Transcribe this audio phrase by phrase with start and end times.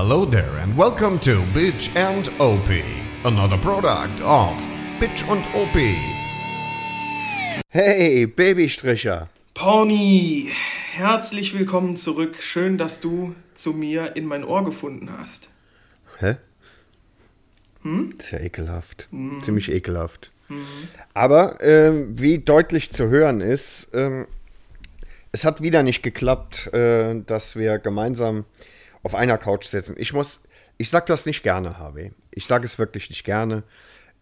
[0.00, 2.68] Hello there and welcome to Bitch and OP,
[3.24, 4.56] another product of
[5.00, 5.74] Bitch und OP.
[7.68, 9.28] Hey, Babystricher.
[9.54, 10.52] Pony,
[10.92, 12.36] herzlich willkommen zurück.
[12.40, 15.50] Schön, dass du zu mir in mein Ohr gefunden hast.
[16.20, 16.36] Hä?
[17.82, 18.14] Hm?
[18.20, 19.08] Sehr ekelhaft.
[19.10, 19.42] Mhm.
[19.42, 20.30] Ziemlich ekelhaft.
[20.48, 20.64] Mhm.
[21.12, 24.28] Aber ähm, wie deutlich zu hören ist, ähm,
[25.32, 28.44] es hat wieder nicht geklappt, äh, dass wir gemeinsam
[29.02, 29.94] auf einer Couch sitzen.
[29.98, 30.42] Ich muss,
[30.76, 32.12] ich sag das nicht gerne, Harvey.
[32.32, 33.62] Ich sage es wirklich nicht gerne.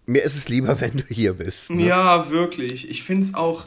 [0.07, 1.71] Mir ist es lieber, wenn du hier bist.
[1.71, 1.87] Ne?
[1.87, 2.89] Ja, wirklich.
[2.91, 3.67] Ich finde es auch,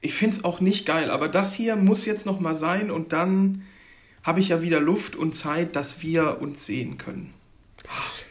[0.00, 1.10] ich finde es auch nicht geil.
[1.10, 3.62] Aber das hier muss jetzt noch mal sein und dann
[4.22, 7.34] habe ich ja wieder Luft und Zeit, dass wir uns sehen können.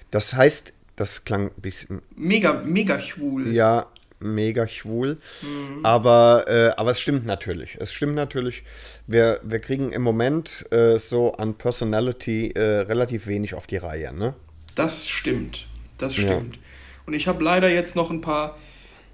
[0.10, 2.02] Das heißt, das klang ein bisschen.
[2.16, 3.52] Mega, mega schwul.
[3.54, 3.88] Ja,
[4.22, 5.18] mega schwul.
[5.42, 5.86] Mhm.
[5.86, 7.78] Aber, äh, aber es stimmt natürlich.
[7.80, 8.64] Es stimmt natürlich.
[9.08, 14.14] Wir, wir kriegen im Moment äh, so an Personality äh, relativ wenig auf die Reihe,
[14.14, 14.34] ne?
[14.76, 15.68] Das stimmt.
[15.98, 16.56] Das stimmt.
[16.56, 16.62] Ja.
[17.06, 18.58] Und ich habe leider jetzt noch ein paar,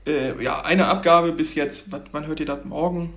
[0.05, 1.92] äh, ja, eine Abgabe bis jetzt.
[1.92, 2.64] Wat, wann hört ihr das?
[2.66, 3.14] Morgen?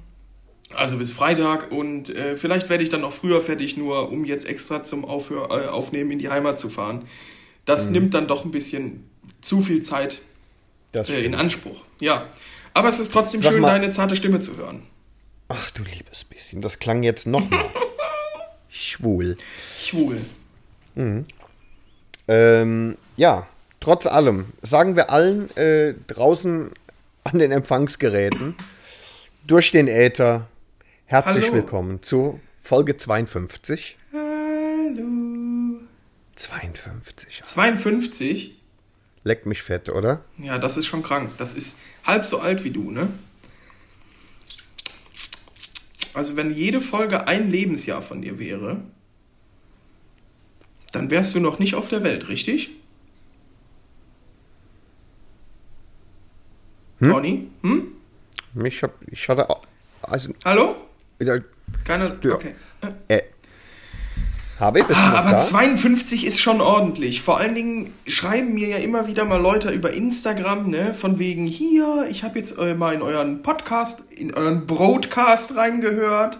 [0.74, 4.48] Also bis Freitag und äh, vielleicht werde ich dann noch früher fertig, nur um jetzt
[4.48, 7.06] extra zum Aufhör, äh, Aufnehmen in die Heimat zu fahren.
[7.64, 7.92] Das mhm.
[7.92, 9.10] nimmt dann doch ein bisschen
[9.40, 10.22] zu viel Zeit
[10.94, 11.84] äh, in Anspruch.
[12.00, 12.26] Ja.
[12.74, 14.82] Aber es ist trotzdem Sag schön, mal, deine zarte Stimme zu hören.
[15.48, 17.70] Ach du liebes bisschen, das klang jetzt nochmal.
[18.70, 19.36] Schwul.
[19.80, 20.20] Schwul.
[20.94, 21.26] Mhm.
[22.28, 23.48] Ähm, ja,
[23.80, 26.70] trotz allem, sagen wir allen äh, draußen
[27.24, 28.54] an den Empfangsgeräten,
[29.46, 30.46] durch den Äther,
[31.06, 31.54] herzlich Hallo.
[31.54, 33.96] willkommen zu Folge 52.
[34.12, 35.80] Hallo.
[36.36, 37.42] 52.
[37.42, 38.59] 52?
[39.24, 40.24] Leck mich fett, oder?
[40.38, 41.32] Ja, das ist schon krank.
[41.36, 43.08] Das ist halb so alt wie du, ne?
[46.14, 48.80] Also wenn jede Folge ein Lebensjahr von dir wäre,
[50.92, 52.70] dann wärst du noch nicht auf der Welt, richtig?
[56.98, 57.10] Hm?
[57.10, 57.50] Bonnie?
[57.62, 57.92] Hm?
[58.64, 59.46] Ich, hab, ich hatte...
[60.02, 60.76] Also, Hallo?
[61.20, 61.38] Ja,
[61.84, 62.18] Keine...
[62.24, 62.54] Okay.
[63.08, 63.22] Äh,
[64.60, 65.38] habe, bist ah, aber da?
[65.38, 67.22] 52 ist schon ordentlich.
[67.22, 71.46] Vor allen Dingen schreiben mir ja immer wieder mal Leute über Instagram, ne, von wegen
[71.46, 76.38] hier, ich habe jetzt äh, mal in euren Podcast, in euren Broadcast reingehört.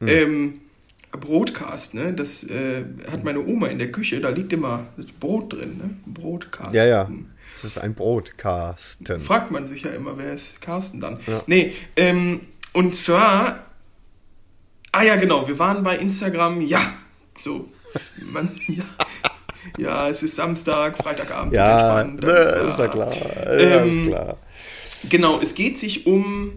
[0.00, 0.08] Hm.
[0.08, 0.60] Ähm,
[1.12, 4.86] Broadcast, ne, das äh, hat meine Oma in der Küche, da liegt immer
[5.20, 6.74] Brot drin, ne, Broadcast.
[6.74, 7.08] Ja, ja.
[7.52, 9.20] Es ist ein Broadcasten.
[9.20, 11.20] Fragt man sich ja immer, wer ist Carsten dann?
[11.28, 11.42] Ja.
[11.46, 12.40] Nee, ähm,
[12.72, 13.60] und zwar
[14.94, 15.48] Ah ja, genau.
[15.48, 16.60] Wir waren bei Instagram.
[16.60, 16.80] Ja,
[17.38, 17.68] so,
[18.32, 18.84] man, ja,
[19.78, 21.54] ja, es ist Samstag, Freitagabend.
[21.54, 23.12] Ja, entspannt, ne, ist ja klar.
[23.46, 24.38] Ähm, ist klar.
[25.08, 26.52] Genau, es geht sich um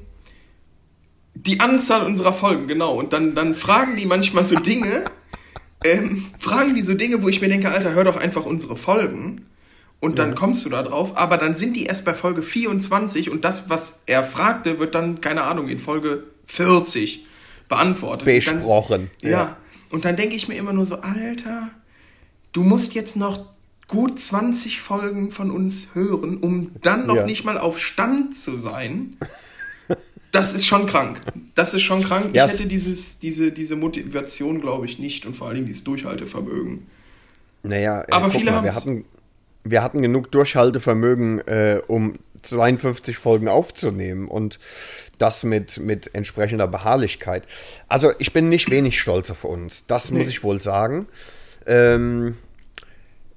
[1.34, 2.96] die Anzahl unserer Folgen, genau.
[2.96, 5.06] Und dann, dann fragen die manchmal so Dinge,
[5.86, 9.46] ähm, fragen die so Dinge, wo ich mir denke, Alter, hör doch einfach unsere Folgen.
[10.00, 10.36] Und dann ja.
[10.36, 14.04] kommst du da drauf, aber dann sind die erst bei Folge 24 und das, was
[14.06, 17.26] er fragte, wird dann, keine Ahnung, in Folge 40
[17.68, 18.26] beantwortet.
[18.26, 19.09] Besprochen.
[19.22, 19.38] Dann, ja.
[19.38, 19.58] ja.
[19.92, 21.70] Und dann denke ich mir immer nur so, Alter,
[22.52, 23.46] du musst jetzt noch
[23.88, 27.25] gut 20 Folgen von uns hören, um dann noch ja.
[27.25, 29.18] nicht mal auf Stand zu sein.
[30.31, 31.22] Das ist schon krank.
[31.56, 32.31] Das ist schon krank.
[32.34, 36.86] Ich hätte dieses, diese, diese Motivation, glaube ich, nicht und vor allem dieses Durchhaltevermögen.
[37.64, 38.66] Naja, äh, aber viele haben.
[38.66, 39.06] Wir hatten,
[39.64, 44.28] wir hatten genug Durchhaltevermögen, äh, um 52 Folgen aufzunehmen.
[44.28, 44.59] Und
[45.17, 47.44] das mit, mit entsprechender Beharrlichkeit.
[47.88, 50.19] Also ich bin nicht wenig stolz auf uns, das nee.
[50.19, 51.07] muss ich wohl sagen.
[51.66, 52.38] Ähm,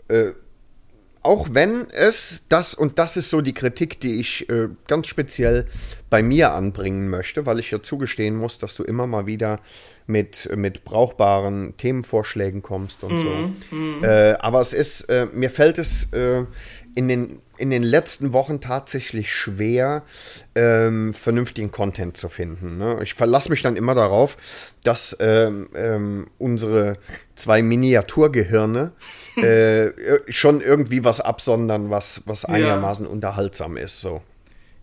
[0.08, 0.32] äh,
[1.22, 5.66] auch wenn es das, und das ist so die Kritik, die ich äh, ganz speziell
[6.08, 9.60] bei mir anbringen möchte, weil ich ja zugestehen muss, dass du immer mal wieder
[10.06, 13.76] mit, mit brauchbaren Themenvorschlägen kommst und mm, so.
[13.76, 14.04] Mm.
[14.04, 16.44] Äh, aber es ist, äh, mir fällt es äh,
[16.94, 20.03] in den in den letzten Wochen tatsächlich schwer,
[20.54, 22.78] ähm, vernünftigen Content zu finden.
[22.78, 22.98] Ne?
[23.03, 24.38] Ich verlasse mich dann immer darauf,
[24.82, 26.97] dass ähm, ähm, unsere
[27.34, 28.93] zwei Miniaturgehirne
[29.36, 29.91] äh,
[30.28, 33.12] schon irgendwie was absondern, was, was einigermaßen ja.
[33.12, 34.01] unterhaltsam ist.
[34.01, 34.22] So.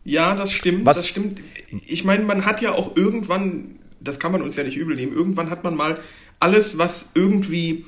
[0.03, 0.85] Ja, das stimmt.
[0.85, 0.97] Was?
[0.97, 1.41] Das stimmt.
[1.87, 5.13] Ich meine, man hat ja auch irgendwann, das kann man uns ja nicht übel nehmen,
[5.13, 5.99] irgendwann hat man mal
[6.39, 7.85] alles, was irgendwie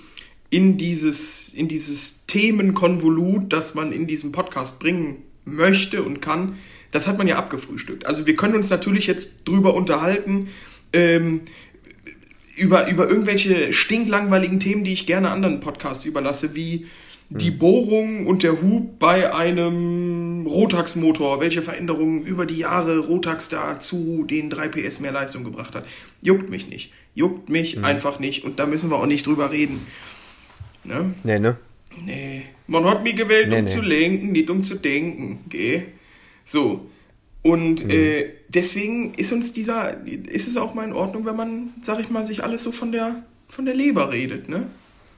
[0.49, 6.55] in dieses, in dieses Themenkonvolut, das man in diesem Podcast bringen möchte und kann,
[6.91, 8.05] das hat man ja abgefrühstückt.
[8.05, 10.49] Also wir können uns natürlich jetzt drüber unterhalten,
[10.93, 11.41] ähm,
[12.55, 16.87] über, über irgendwelche stinklangweiligen Themen, die ich gerne anderen Podcasts überlasse, wie
[17.29, 17.59] die hm.
[17.59, 24.25] Bohrung und der Hub bei einem Rotax-Motor, welche Veränderungen über die Jahre Rotax da zu
[24.27, 25.85] den 3 PS mehr Leistung gebracht hat.
[26.21, 26.91] Juckt mich nicht.
[27.13, 27.85] Juckt mich mhm.
[27.85, 29.79] einfach nicht und da müssen wir auch nicht drüber reden.
[30.83, 31.13] Ne?
[31.23, 31.57] Nee, ne?
[32.05, 32.43] Nee.
[32.67, 33.71] Man hat mich gewählt, nee, um nee.
[33.71, 35.45] zu lenken, nicht um zu denken.
[35.49, 35.87] Gell?
[36.45, 36.89] So.
[37.41, 37.89] Und mhm.
[37.89, 42.09] äh, deswegen ist uns dieser, ist es auch mal in Ordnung, wenn man, sag ich
[42.09, 44.67] mal, sich alles so von der, von der Leber redet, ne?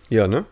[0.09, 0.45] Ja, ne?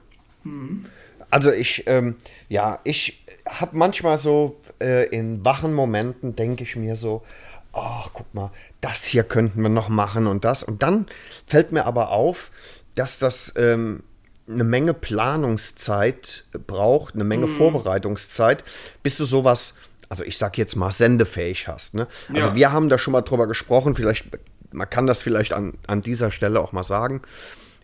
[0.44, 0.85] Mhm.
[1.29, 2.15] Also ich, ähm,
[2.47, 7.23] ja, ich habe manchmal so äh, in wachen Momenten denke ich mir so,
[7.71, 8.51] ach, guck mal,
[8.81, 10.63] das hier könnten wir noch machen und das.
[10.63, 11.06] Und dann
[11.45, 12.50] fällt mir aber auf,
[12.95, 14.01] dass das ähm,
[14.50, 17.57] eine Menge Planungszeit braucht, eine Menge mhm.
[17.57, 18.63] Vorbereitungszeit,
[19.04, 19.75] bis du sowas,
[20.10, 21.94] also ich sag jetzt mal, sendefähig hast.
[21.96, 22.07] Ne?
[22.34, 22.56] Also ja.
[22.56, 24.25] wir haben da schon mal drüber gesprochen, vielleicht,
[24.72, 27.22] man kann das vielleicht an, an dieser Stelle auch mal sagen.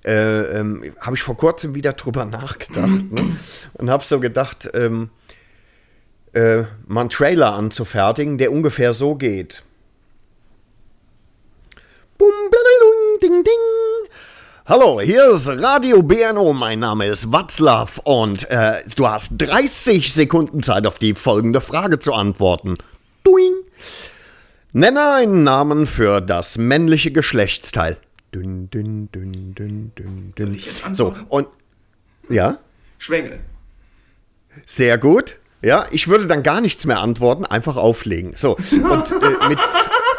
[0.04, 3.38] Äh, ähm, habe ich vor kurzem wieder drüber nachgedacht ne?
[3.74, 5.10] und habe so gedacht, ähm,
[6.34, 9.64] äh, mal einen Trailer anzufertigen, der ungefähr so geht.
[12.18, 12.32] Bum,
[13.22, 13.54] ding, ding.
[14.68, 16.52] Hallo, hier ist Radio BNO.
[16.54, 22.00] Mein Name ist Watzlaw und äh, du hast 30 Sekunden Zeit, auf die folgende Frage
[22.00, 22.74] zu antworten.
[23.24, 23.54] Duing.
[24.74, 27.98] Nenne einen Namen für das männliche Geschlechtsteil.
[28.34, 30.60] Dünn, dünn, dünn, dünn, dünn, dünn.
[30.94, 31.48] So, und.
[32.28, 32.58] Ja?
[32.98, 33.42] Schwengel.
[34.66, 35.38] Sehr gut.
[35.62, 38.34] Ja, ich würde dann gar nichts mehr antworten, einfach auflegen.
[38.36, 39.60] So, und äh, mit,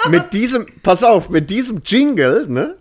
[0.08, 2.76] mit diesem, pass auf, mit diesem Jingle, ne?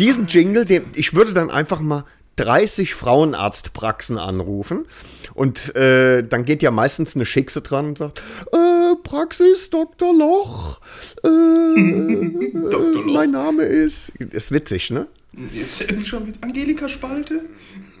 [0.00, 2.06] Diesen Jingle, den, ich würde dann einfach mal
[2.36, 4.86] 30 Frauenarztpraxen anrufen
[5.34, 10.14] und äh, dann geht ja meistens eine Schickse dran und sagt, äh, Praxis Dr.
[10.14, 10.80] Loch,
[11.22, 11.28] äh,
[12.70, 13.04] Dr.
[13.04, 13.12] Loch.
[13.12, 15.06] mein Name ist, ist witzig, ne?
[15.52, 17.42] Ist irgendwie schon mit Angelika Spalte?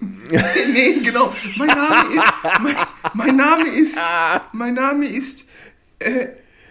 [0.00, 1.34] nee, genau.
[1.58, 2.24] Mein Name ist,
[2.62, 2.76] mein,
[3.12, 3.98] mein Name ist,
[4.52, 5.44] mein Name ist
[5.98, 6.28] äh,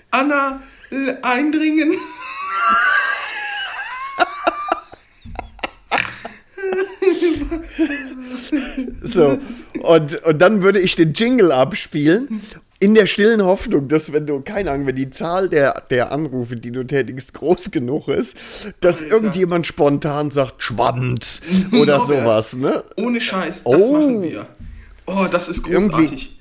[0.09, 0.59] Anna
[1.21, 1.93] Eindringen.
[9.03, 9.37] so,
[9.81, 12.41] und, und dann würde ich den Jingle abspielen,
[12.79, 16.55] in der stillen Hoffnung, dass wenn du, keine Ahnung, wenn die Zahl der, der Anrufe,
[16.55, 18.37] die du tätigst, groß genug ist,
[18.79, 19.15] dass Alter.
[19.15, 21.41] irgendjemand spontan sagt, Schwanz
[21.73, 22.85] oder no, sowas, ne?
[22.95, 23.93] Ohne Scheiß, das oh.
[23.93, 24.47] machen wir.
[25.05, 26.39] Oh, das ist großartig.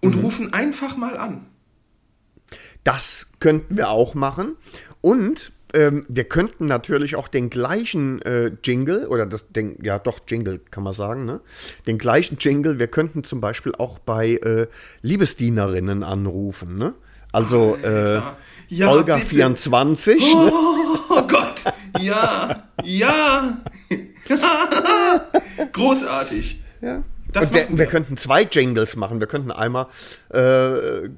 [0.00, 0.22] und mhm.
[0.22, 1.46] rufen einfach mal an.
[2.84, 4.56] Das könnten wir auch machen.
[5.00, 10.20] Und ähm, wir könnten natürlich auch den gleichen äh, Jingle, oder das, den, ja doch,
[10.26, 11.40] Jingle kann man sagen, ne?
[11.86, 14.66] Den gleichen Jingle, wir könnten zum Beispiel auch bei äh,
[15.02, 16.94] Liebesdienerinnen anrufen, ne?
[17.32, 18.20] Also äh,
[18.68, 19.28] ja, Olga bitte.
[19.28, 20.34] 24.
[20.34, 20.52] Oh, ne?
[21.10, 21.64] oh Gott,
[22.00, 23.58] ja, ja.
[25.72, 26.64] Großartig.
[26.80, 27.04] Ja.
[27.32, 27.78] Das wir, wir.
[27.78, 29.20] wir, könnten zwei Jingles machen.
[29.20, 29.86] Wir könnten einmal
[30.32, 31.08] äh,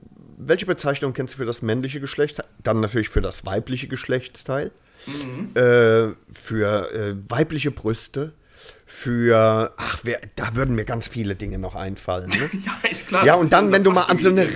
[0.46, 2.46] welche Bezeichnung kennst du für das männliche Geschlechtsteil?
[2.62, 4.70] Dann natürlich für das weibliche Geschlechtsteil.
[5.06, 5.50] Mhm.
[5.54, 8.32] Äh, für äh, weibliche Brüste.
[8.86, 12.30] Für, ach, wer, da würden mir ganz viele Dinge noch einfallen.
[12.30, 12.50] Ne?
[12.66, 13.24] ja, ist klar.
[13.24, 14.46] Ja, und dann, wenn du mal an so eine,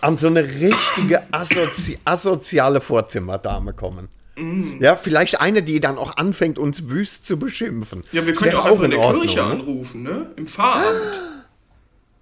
[0.00, 4.08] an so eine richtige assozi asoziale Vorzimmerdame kommen.
[4.36, 4.78] Mhm.
[4.80, 8.04] Ja, vielleicht eine, die dann auch anfängt, uns wüst zu beschimpfen.
[8.12, 9.50] Ja, wir können auch einfach in der Ordnung, Kirche ne?
[9.50, 10.26] anrufen, ne?
[10.36, 11.20] Im Pfarramt.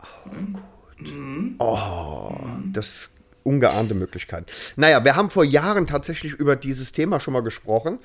[0.01, 0.59] Oh,
[0.99, 1.15] gut.
[1.15, 1.55] Mhm.
[1.59, 2.33] Oh,
[2.73, 3.11] das
[3.49, 4.47] ungeahnte Möglichkeiten.
[4.77, 7.99] Naja, wir haben vor Jahren tatsächlich über dieses Thema schon mal gesprochen.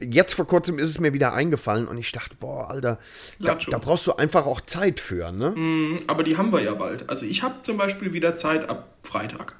[0.00, 2.98] Jetzt vor kurzem ist es mir wieder eingefallen und ich dachte, boah, Alter,
[3.38, 5.50] da, da brauchst du einfach auch Zeit für, ne?
[5.50, 7.08] Mhm, aber die haben wir ja bald.
[7.08, 9.54] Also ich habe zum Beispiel wieder Zeit ab Freitag.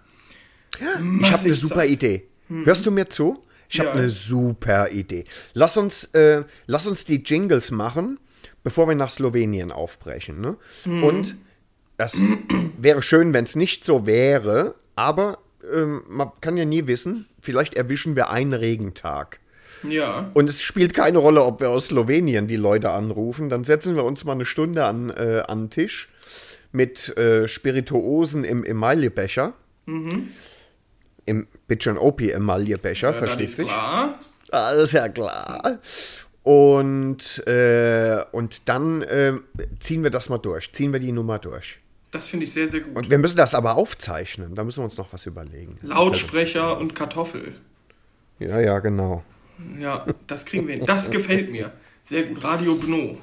[0.80, 1.90] ich habe eine super Zeit.
[1.90, 2.28] Idee.
[2.48, 2.66] Mhm.
[2.66, 3.44] Hörst du mir zu?
[3.68, 3.94] Ich habe ja.
[3.94, 5.24] eine super Idee.
[5.52, 8.18] Lass uns, äh, lass uns die Jingles machen,
[8.64, 10.40] bevor wir nach Slowenien aufbrechen.
[10.40, 10.56] Ne?
[10.84, 11.04] Mhm.
[11.04, 11.36] Und
[11.98, 12.22] das
[12.78, 15.38] wäre schön, wenn es nicht so wäre, aber
[15.70, 19.40] ähm, man kann ja nie wissen, vielleicht erwischen wir einen Regentag.
[19.82, 20.30] Ja.
[20.34, 23.48] Und es spielt keine Rolle, ob wir aus Slowenien die Leute anrufen.
[23.48, 26.08] Dann setzen wir uns mal eine Stunde an, äh, an den Tisch
[26.72, 29.54] mit äh, Spirituosen im Emaillebecher.
[29.86, 30.28] Mhm.
[31.26, 33.64] Im Bitchin Opi Emaillebecher, ja, verstehst du?
[33.64, 34.18] Klar.
[34.50, 35.78] Alles ja klar.
[36.42, 39.34] Und, äh, und dann äh,
[39.80, 40.72] ziehen wir das mal durch.
[40.72, 41.78] Ziehen wir die Nummer durch.
[42.10, 42.96] Das finde ich sehr, sehr gut.
[42.96, 44.54] Und wir müssen das aber aufzeichnen.
[44.54, 45.76] Da müssen wir uns noch was überlegen.
[45.82, 47.54] Lautsprecher und Kartoffel.
[48.38, 49.24] Ja, ja, genau.
[49.78, 50.86] Ja, das kriegen wir hin.
[50.86, 51.72] Das gefällt mir.
[52.04, 52.42] Sehr gut.
[52.42, 53.18] Radio Gno.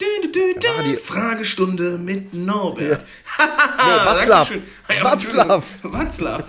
[0.00, 0.96] Radio.
[0.96, 3.00] Fragestunde mit Norbert.
[3.38, 3.46] Ja.
[3.86, 4.48] nee, Watzlaw.
[5.02, 5.62] Watzlaw.
[5.82, 6.44] Watzlaw.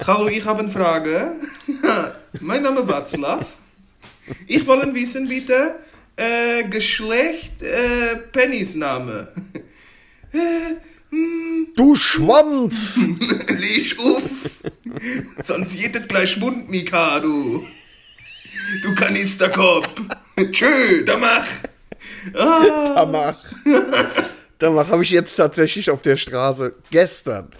[0.00, 1.36] Frau, ich habe eine Frage.
[2.40, 3.44] mein Name ist Watzlaw.
[4.46, 5.76] Ich wollte wissen, bitte,
[6.16, 9.28] äh, Geschlecht, äh, Penisname.
[11.76, 12.96] Du Schwanz!
[13.48, 14.22] Leg auf!
[15.44, 17.64] Sonst jedet gleich Mund, Mika, du!
[18.82, 19.88] Du Kanisterkopf!
[20.52, 21.46] Tschö, da mach!
[22.34, 22.94] Ah.
[22.94, 23.38] Da mach!
[24.58, 27.50] Da mach, habe ich jetzt tatsächlich auf der Straße, gestern,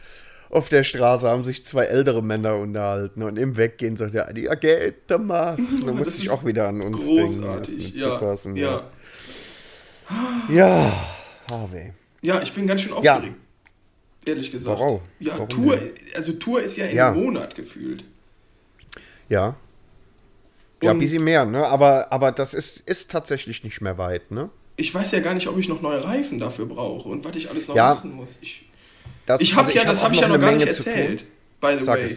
[0.50, 4.54] auf der Straße haben sich zwei ältere Männer unterhalten und im Weggehen sagt der ja,
[4.54, 5.56] geht, da mach.
[5.86, 7.94] Da muss ich auch wieder an uns großartig.
[7.94, 8.18] denken.
[8.18, 8.84] Großartig, ja,
[10.48, 10.52] ja.
[10.54, 10.92] Ja,
[11.48, 11.92] Harvey.
[12.22, 13.34] Ja, ich bin ganz schön aufgeregt.
[14.26, 14.32] Ja.
[14.32, 14.78] Ehrlich gesagt.
[14.78, 15.00] Warum?
[15.18, 15.78] Ja, Warum Tour,
[16.14, 17.08] also Tour ist ja in ja.
[17.08, 18.04] einem Monat gefühlt.
[19.28, 19.56] Ja.
[20.82, 21.66] Ja, ein bisschen mehr, ne?
[21.66, 24.50] Aber, aber das ist, ist tatsächlich nicht mehr weit, ne?
[24.76, 27.50] Ich weiß ja gar nicht, ob ich noch neue Reifen dafür brauche und was ich
[27.50, 28.38] alles noch ja, machen muss.
[28.40, 28.64] Ich,
[29.38, 31.26] ich habe also ja, das habe ich ja noch gar nicht erzählt,
[31.60, 32.16] by the Sag way.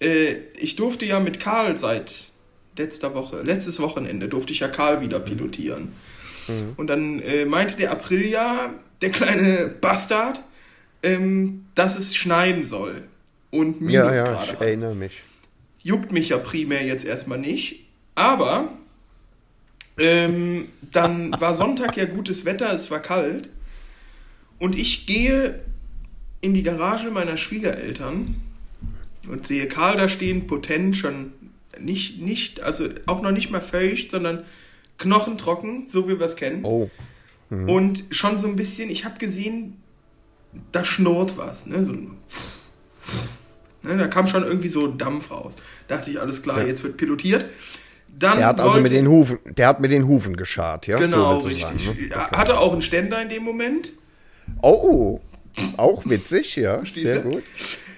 [0.00, 2.26] Äh, ich durfte ja mit Karl seit
[2.76, 5.92] letzter Woche, letztes Wochenende durfte ich ja Karl wieder pilotieren.
[6.48, 6.74] Mhm.
[6.76, 10.42] Und dann äh, meinte der April ja, der kleine Bastard,
[11.02, 13.04] ähm, dass es schneiden soll.
[13.50, 15.22] Und Minus ja, ja, ich erinnere mich.
[15.82, 17.86] Juckt mich ja primär jetzt erstmal nicht.
[18.14, 18.72] Aber
[19.98, 23.50] ähm, dann war Sonntag ja gutes Wetter, es war kalt.
[24.58, 25.60] Und ich gehe
[26.40, 28.36] in die Garage meiner Schwiegereltern
[29.28, 31.32] und sehe Karl da stehen, potent, schon
[31.78, 34.44] nicht, nicht, also auch noch nicht mal feucht, sondern
[34.98, 36.64] knochentrocken, so wie wir es kennen.
[36.64, 36.90] Oh.
[37.50, 37.68] Mhm.
[37.68, 39.80] Und schon so ein bisschen, ich habe gesehen,
[40.72, 41.82] da schnurrt was, ne?
[41.84, 42.16] So ein
[43.82, 43.96] ne?
[43.96, 45.54] Da kam schon irgendwie so Dampf raus.
[45.88, 46.66] Dachte ich, alles klar, ja.
[46.66, 47.46] jetzt wird pilotiert.
[48.08, 50.96] Dann der hat also mit den Hufen, der hat mit den Hufen geschart, ja?
[50.96, 51.64] Genau, so richtig.
[51.64, 51.90] Sagen, ne?
[51.90, 52.36] okay.
[52.36, 53.92] Hatte auch einen Ständer in dem Moment.
[54.62, 55.20] Oh,
[55.76, 56.82] auch witzig, ja.
[56.94, 57.42] Sehr gut.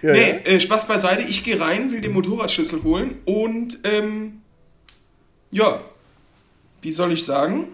[0.03, 0.53] Ja, nee, ja.
[0.53, 1.23] Äh, Spaß beiseite.
[1.23, 4.43] Ich gehe rein, will den Motorradschlüssel holen und ähm,
[5.51, 5.81] ja,
[6.83, 7.65] wie soll ich sagen?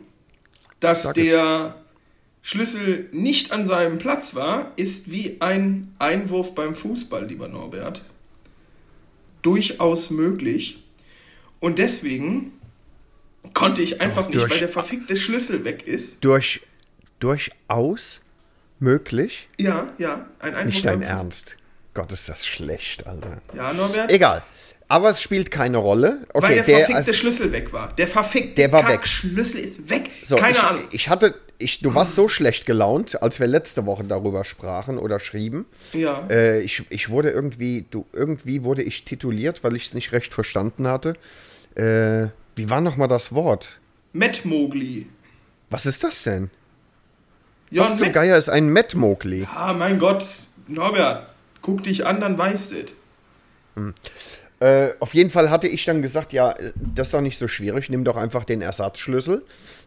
[0.84, 1.74] Dass Sag der
[2.42, 2.50] es.
[2.50, 8.02] Schlüssel nicht an seinem Platz war, ist wie ein Einwurf beim Fußball, lieber Norbert.
[9.40, 10.84] Durchaus möglich.
[11.58, 12.52] Und deswegen
[13.54, 16.22] konnte ich einfach nicht, weil der verfickte Schlüssel weg ist.
[16.22, 16.60] Durch,
[17.18, 18.20] durchaus
[18.78, 19.48] möglich?
[19.58, 20.28] Ja, ja.
[20.38, 21.56] Ein Einwurf nicht dein Ernst.
[21.94, 23.40] Gott, ist das schlecht, Alter.
[23.54, 24.10] Ja, Norbert?
[24.10, 24.42] Egal.
[24.94, 26.20] Aber es spielt keine Rolle.
[26.32, 27.88] Okay, Weil der, der verfickte also, Schlüssel weg war.
[27.94, 29.04] Der verfickte der war weg.
[29.08, 30.08] Schlüssel ist weg.
[30.22, 30.84] So, keine ich, Ahnung.
[30.92, 35.18] Ich hatte, ich, du warst so schlecht gelaunt, als wir letzte Woche darüber sprachen oder
[35.18, 35.66] schrieben.
[35.94, 36.24] Ja.
[36.30, 40.32] Äh, ich, ich wurde irgendwie, du, irgendwie wurde ich tituliert, weil ich es nicht recht
[40.32, 41.14] verstanden hatte.
[41.74, 43.80] Äh, wie war nochmal das Wort?
[44.12, 45.08] Matt Mowgli.
[45.70, 46.52] Was ist das denn?
[47.72, 49.44] Ja, Was zum Geier ist ein Matt Mowgli?
[49.52, 50.24] Ah, mein Gott.
[50.68, 51.30] Norbert,
[51.62, 52.92] guck dich an, dann weißt du es.
[53.74, 53.94] Hm.
[54.64, 57.90] Äh, auf jeden Fall hatte ich dann gesagt, ja, das ist doch nicht so schwierig,
[57.90, 59.42] nimm doch einfach den Ersatzschlüssel.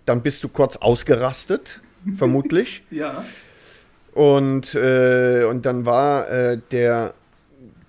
[0.05, 1.81] Dann bist du kurz ausgerastet,
[2.17, 2.84] vermutlich.
[2.91, 3.25] ja.
[4.13, 7.13] Und, äh, und dann war äh, der,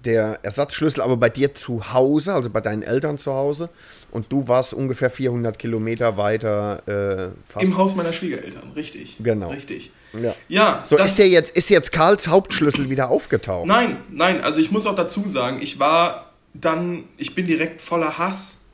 [0.05, 3.69] der Ersatzschlüssel aber bei dir zu Hause, also bei deinen Eltern zu Hause.
[4.11, 6.83] Und du warst ungefähr 400 Kilometer weiter.
[6.87, 7.67] Äh, fast.
[7.67, 9.17] Im Haus meiner Schwiegereltern, richtig.
[9.21, 9.51] Genau.
[9.51, 9.91] Richtig.
[10.23, 10.35] Ja.
[10.49, 13.67] ja so, ist, der jetzt, ist jetzt Karls Hauptschlüssel wieder aufgetaucht?
[13.67, 16.28] Nein, nein, also ich muss auch dazu sagen, ich war
[16.61, 18.67] dann, ich bin direkt voller Hass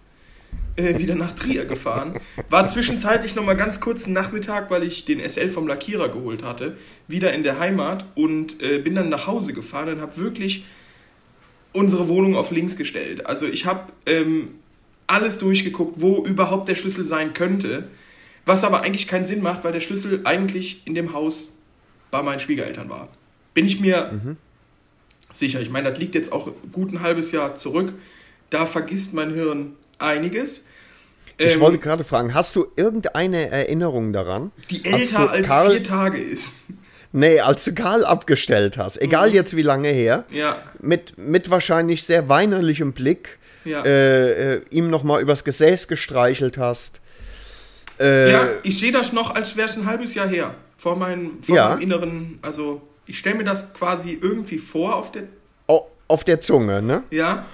[0.76, 2.19] äh, wieder nach Trier gefahren.
[2.49, 6.76] War zwischenzeitlich nochmal ganz kurz einen Nachmittag, weil ich den SL vom Lackierer geholt hatte,
[7.09, 10.64] wieder in der Heimat und äh, bin dann nach Hause gefahren und habe wirklich
[11.73, 13.26] unsere Wohnung auf links gestellt.
[13.26, 14.49] Also ich habe ähm,
[15.07, 17.88] alles durchgeguckt, wo überhaupt der Schlüssel sein könnte,
[18.47, 21.59] was aber eigentlich keinen Sinn macht, weil der Schlüssel eigentlich in dem Haus
[22.11, 23.09] bei meinen Schwiegereltern war.
[23.55, 24.37] Bin ich mir mhm
[25.37, 25.61] sicher.
[25.61, 27.93] Ich meine, das liegt jetzt auch gut ein halbes Jahr zurück.
[28.50, 30.67] Da vergisst mein Hirn einiges.
[31.37, 34.53] Ich ähm, wollte gerade fragen, hast du irgendeine Erinnerung daran?
[34.71, 36.55] Die älter als Karl, vier Tage ist.
[37.12, 39.35] Nee, als du Karl abgestellt hast, egal mhm.
[39.35, 40.57] jetzt wie lange her, ja.
[40.81, 43.85] mit, mit wahrscheinlich sehr weinerlichem Blick ja.
[43.85, 47.00] äh, äh, ihm nochmal übers Gesäß gestreichelt hast.
[47.99, 50.55] Äh, ja, ich sehe das noch, als wäre es ein halbes Jahr her.
[50.76, 51.69] Vor, mein, vor ja.
[51.71, 55.25] meinem inneren, also ich stelle mir das quasi irgendwie vor auf der.
[55.67, 57.03] Oh, auf der Zunge, ne?
[57.11, 57.47] Ja.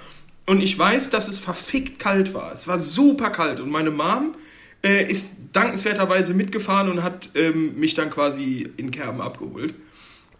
[0.45, 2.51] Und ich weiß, dass es verfickt kalt war.
[2.51, 3.59] Es war super kalt.
[3.59, 4.35] Und meine Mom
[4.83, 9.73] äh, ist dankenswerterweise mitgefahren und hat ähm, mich dann quasi in Kerben abgeholt.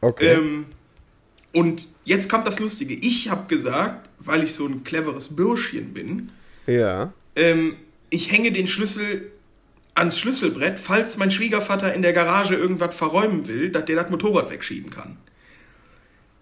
[0.01, 0.33] Okay.
[0.33, 0.65] Ähm,
[1.53, 2.93] und jetzt kommt das Lustige.
[2.93, 6.31] Ich habe gesagt, weil ich so ein cleveres Bürschchen bin,
[6.67, 7.13] ja.
[7.35, 7.75] Ähm,
[8.09, 9.31] ich hänge den Schlüssel
[9.93, 14.49] ans Schlüsselbrett, falls mein Schwiegervater in der Garage irgendwas verräumen will, dass der das Motorrad
[14.49, 15.17] wegschieben kann.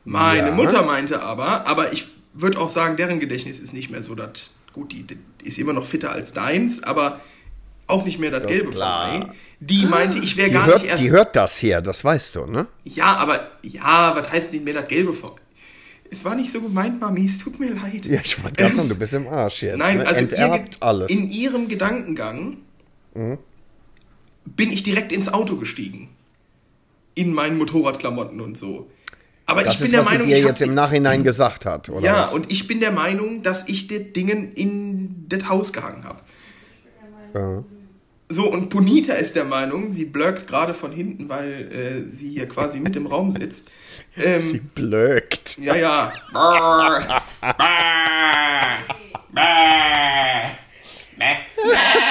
[0.06, 0.53] Meine ja.
[0.53, 4.51] Mutter meinte aber, aber ich würde auch sagen, deren Gedächtnis ist nicht mehr so, dass,
[4.74, 7.22] gut, die, die ist immer noch fitter als deins, aber
[7.88, 9.27] auch nicht mehr das, das Gelbe vorbei.
[9.60, 11.03] Die meinte, ich wäre gar hört, nicht erst.
[11.03, 12.68] Die hört das hier, das weißt du, ne?
[12.84, 15.41] Ja, aber, ja, was heißt nicht mehr das Gelbe vorbei?
[16.12, 18.06] Es war nicht so gemeint, Mami, es tut mir leid.
[18.06, 19.77] Ja, ich wollte gerade sagen, du bist im Arsch jetzt.
[19.77, 20.08] Nein, ne?
[20.08, 21.12] also Enterbt ihr, alles.
[21.12, 22.58] in ihrem Gedankengang
[23.13, 23.38] mhm.
[24.46, 26.10] bin ich direkt ins Auto gestiegen.
[27.16, 28.89] In meinen Motorradklamotten und so.
[29.46, 32.06] Aber das ich bin ist, der was Meinung, dir jetzt im Nachhinein gesagt hat, oder?
[32.06, 32.34] Ja, was?
[32.34, 36.20] und ich bin der Meinung, dass ich die Dingen in das Haus gehangen habe.
[37.34, 37.63] Ja.
[38.32, 42.48] So, und Bonita ist der Meinung, sie blöckt gerade von hinten, weil äh, sie hier
[42.48, 43.70] quasi mit im Raum sitzt.
[44.18, 45.60] Ähm, sie blöckt.
[45.60, 46.12] Ja, ja.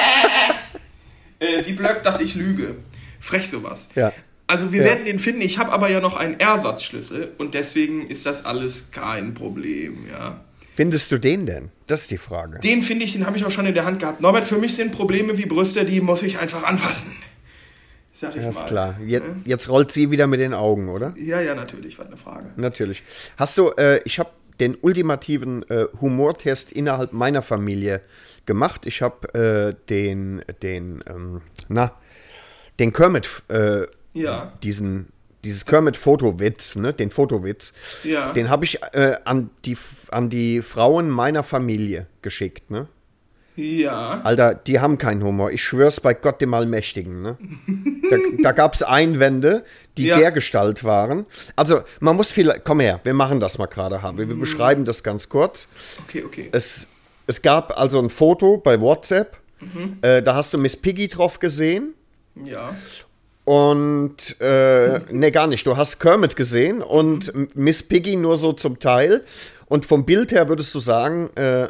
[1.39, 2.77] äh, sie blöckt, dass ich lüge.
[3.21, 3.89] Frech sowas.
[3.95, 4.13] Ja.
[4.47, 4.87] Also wir ja.
[4.87, 5.43] werden den finden.
[5.43, 10.41] Ich habe aber ja noch einen Ersatzschlüssel und deswegen ist das alles kein Problem, ja.
[10.75, 11.71] Findest du den denn?
[11.89, 12.61] Das ist die Frage.
[12.61, 14.21] Den finde ich, den habe ich auch schon in der Hand gehabt.
[14.21, 17.17] Norbert, für mich sind Probleme wie Brüste, die muss ich einfach anfassen.
[18.15, 18.67] Sag ich ja, ist mal.
[18.67, 19.01] klar.
[19.05, 21.15] Jetzt, jetzt, rollt sie wieder mit den Augen, oder?
[21.17, 22.47] Ja, ja, natürlich, war eine Frage.
[22.57, 23.03] Natürlich.
[23.37, 24.31] Hast du, äh, ich habe
[24.61, 28.01] den ultimativen äh, Humortest innerhalb meiner Familie
[28.49, 28.87] gemacht.
[28.87, 31.93] Ich habe äh, den, den, ähm, na,
[32.81, 33.83] den Kermit, äh,
[34.15, 34.53] ja.
[34.65, 35.13] diesen
[35.45, 38.33] dieses Kermit-Fotowitz, ne, den Fotowitz, ja.
[38.33, 39.79] den habe ich äh, an, die,
[40.11, 42.89] an die Frauen meiner Familie geschickt, ne?
[43.55, 44.21] Ja.
[44.23, 45.51] Alter, die haben keinen Humor.
[45.51, 47.39] Ich schwör's bei Gott dem Allmächtigen, ne?
[48.09, 49.65] Da, da gab es Einwände,
[49.97, 50.17] die ja.
[50.17, 51.27] der Gestalt waren.
[51.57, 52.55] Also, man muss viel.
[52.63, 54.17] Komm her, wir machen das mal gerade haben.
[54.17, 54.39] Wir mhm.
[54.39, 55.69] beschreiben das ganz kurz.
[56.07, 56.49] Okay, okay.
[56.53, 56.87] Es,
[57.29, 59.37] es gab also ein Foto bei WhatsApp.
[59.61, 59.99] Mhm.
[60.01, 61.95] Äh, da hast du Miss Piggy drauf gesehen.
[62.43, 62.75] Ja.
[63.45, 65.67] Und, äh, ne, gar nicht.
[65.67, 67.49] Du hast Kermit gesehen und mhm.
[67.55, 69.25] Miss Piggy nur so zum Teil.
[69.67, 71.69] Und vom Bild her würdest du sagen, äh,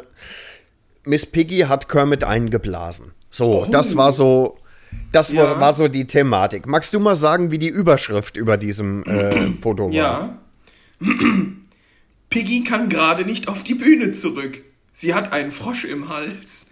[1.03, 3.11] Miss Piggy hat Kermit eingeblasen.
[3.29, 3.67] So, oh.
[3.69, 4.57] das war so,
[5.11, 5.43] das ja.
[5.43, 6.67] war, war, so die Thematik.
[6.67, 9.93] Magst du mal sagen, wie die Überschrift über diesem äh, Foto war?
[9.93, 10.39] Ja.
[12.29, 14.61] Piggy kann gerade nicht auf die Bühne zurück.
[15.01, 16.65] Sie hat einen Frosch im Hals.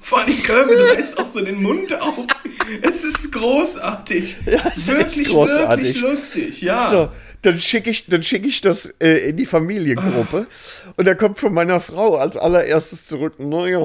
[0.00, 2.26] Vor allem Kermit reißt auch so den Mund auf.
[2.82, 4.38] Es ist großartig.
[4.46, 5.84] Ja, es wirklich, ist großartig.
[5.84, 6.90] wirklich lustig, ja.
[6.90, 7.08] So,
[7.42, 10.48] dann schicke ich, schick ich das äh, in die Familiengruppe.
[10.50, 10.92] Ah.
[10.96, 13.78] Und da kommt von meiner Frau als allererstes zurück, naja,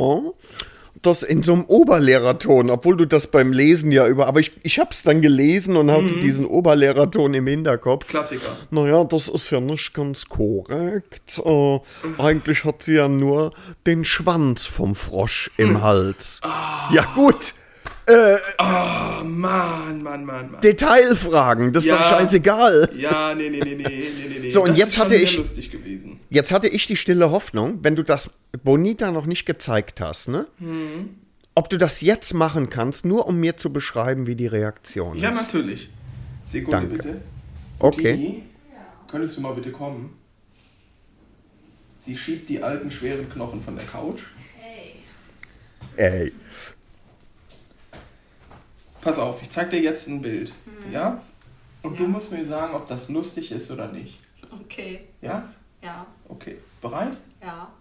[1.02, 4.80] das in so einem Oberlehrerton, obwohl du das beim Lesen ja über, aber ich, ich
[4.80, 6.22] habe es dann gelesen und hatte mhm.
[6.22, 8.08] diesen Oberlehrerton im Hinterkopf.
[8.08, 8.56] Klassiker.
[8.70, 11.42] Naja, das ist ja nicht ganz korrekt.
[11.44, 11.80] Äh,
[12.18, 13.54] eigentlich hat sie ja nur
[13.86, 15.82] den Schwanz vom Frosch im mhm.
[15.82, 16.42] Hals.
[16.44, 16.94] Oh.
[16.94, 17.54] Ja gut.
[18.12, 20.62] Äh, oh, Mann, Mann, Mann, Mann.
[20.62, 21.96] Detailfragen, das ja.
[21.96, 22.90] ist doch scheißegal.
[22.98, 24.50] Ja, nee, nee, nee, nee, nee, nee.
[24.50, 25.38] So, und das jetzt hatte ich.
[25.38, 26.20] lustig gewesen.
[26.30, 28.32] Jetzt hatte ich die stille Hoffnung, wenn du das
[28.64, 30.48] Bonita noch nicht gezeigt hast, ne?
[30.58, 31.16] Hm.
[31.56, 35.30] Ob du das jetzt machen kannst, nur um mir zu beschreiben, wie die Reaktion ja,
[35.30, 35.36] ist.
[35.36, 35.90] Ja, natürlich.
[36.46, 36.96] Sekunde Danke.
[36.96, 37.22] bitte.
[37.80, 38.16] Okay.
[38.16, 38.44] Die,
[39.10, 40.18] könntest du mal bitte kommen?
[41.98, 44.22] Sie schiebt die alten schweren Knochen von der Couch.
[45.98, 46.04] Ey.
[46.04, 46.32] Ey.
[49.02, 50.54] Pass auf, ich zeig dir jetzt ein Bild.
[50.66, 50.92] Hm.
[50.92, 51.22] Ja?
[51.82, 52.00] Und ja.
[52.00, 54.20] du musst mir sagen, ob das lustig ist oder nicht.
[54.64, 55.02] Okay.
[55.22, 55.52] Ja?
[55.82, 56.06] Ja.
[56.28, 56.58] Okay.
[56.82, 57.18] Bereit?
[57.42, 57.72] Ja.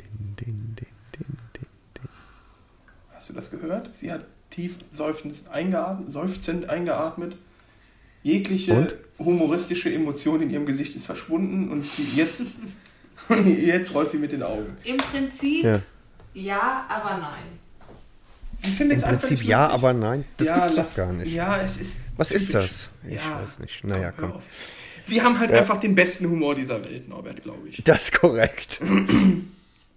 [0.00, 0.86] Din, din, din,
[3.24, 3.88] Hast du das gehört?
[3.94, 6.10] Sie hat tief seufzend eingeatmet.
[6.10, 7.36] Seufzend eingeatmet.
[8.22, 8.96] Jegliche und?
[9.18, 12.42] humoristische Emotion in ihrem Gesicht ist verschwunden und sie jetzt,
[13.44, 14.76] jetzt rollt sie mit den Augen.
[14.84, 15.80] Im Prinzip ja,
[16.34, 17.58] ja aber nein.
[18.58, 20.24] Sie findet Im Prinzip ja, aber nein.
[20.36, 21.32] Das ja, gibt's doch gar nicht.
[21.32, 21.98] Ja, es ist.
[22.16, 22.42] Was typisch.
[22.42, 22.90] ist das?
[23.08, 23.84] Ich ja, weiß nicht.
[23.84, 24.32] Naja, komm.
[24.32, 24.42] komm.
[25.06, 25.58] Wir haben halt ja.
[25.58, 27.82] einfach den besten Humor dieser Welt, Norbert, glaube ich.
[27.84, 28.80] Das ist korrekt.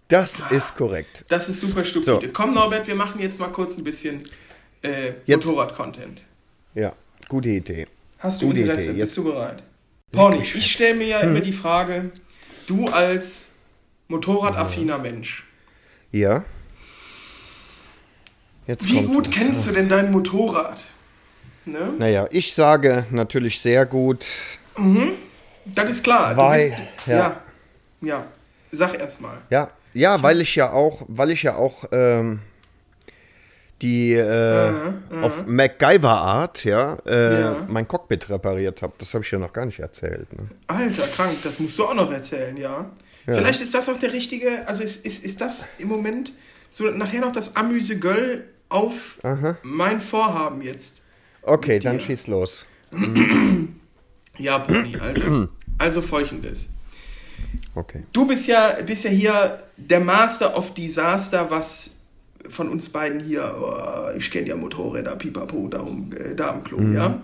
[0.10, 1.26] Das ist korrekt.
[1.28, 2.28] Das ist super stupide.
[2.28, 2.32] So.
[2.34, 4.24] Komm, Norbert, wir machen jetzt mal kurz ein bisschen
[4.82, 6.22] äh, Motorrad-Content.
[6.76, 6.94] Ja,
[7.28, 7.88] gute Idee.
[8.20, 8.92] Hast du gute Interesse?
[8.92, 9.00] Idee.
[9.00, 9.64] Jetzt Bist du bereit?
[10.12, 11.30] Pony, ich stelle mir ja hm.
[11.30, 12.12] immer die Frage,
[12.68, 13.56] du als
[14.08, 15.47] motorradaffiner Mensch.
[16.12, 16.44] Ja.
[18.66, 20.84] Jetzt Wie gut kennst du denn dein Motorrad?
[21.66, 21.94] Ne?
[21.98, 24.26] Naja, ich sage natürlich sehr gut.
[24.78, 25.14] Mhm.
[25.66, 26.36] Das ist klar.
[26.36, 27.18] Weil, bist, ja.
[27.18, 27.42] ja.
[28.02, 28.26] ja.
[28.72, 29.38] Sag erst mal.
[29.50, 32.40] Ja, ja, weil ich ja auch, weil ich ja auch ähm,
[33.82, 34.72] die äh,
[35.22, 38.94] auf MacGyver-Art, ja, äh, ja, mein Cockpit repariert habe.
[38.98, 40.32] Das habe ich ja noch gar nicht erzählt.
[40.34, 40.48] Ne?
[40.68, 42.90] Alter, krank, das musst du auch noch erzählen, ja.
[43.28, 43.34] Ja.
[43.34, 46.34] Vielleicht ist das auch der richtige, also ist, ist, ist das im Moment
[46.72, 49.58] so nachher noch das Amüse Göll auf Aha.
[49.64, 51.04] mein Vorhaben jetzt.
[51.42, 52.66] Okay, dann schieß los.
[54.38, 56.70] ja, Pony, also, also folgendes.
[57.76, 58.04] Okay.
[58.12, 61.98] Du bist ja, bist ja hier der Master of Disaster, was
[62.50, 66.80] von uns beiden hier, oh, ich kenne ja Motorräder, pipapo, darum, äh, da am Klo,
[66.80, 66.96] mhm.
[66.96, 67.22] ja.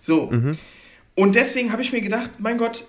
[0.00, 0.30] So.
[0.30, 0.58] Mhm.
[1.14, 2.86] Und deswegen habe ich mir gedacht, mein Gott,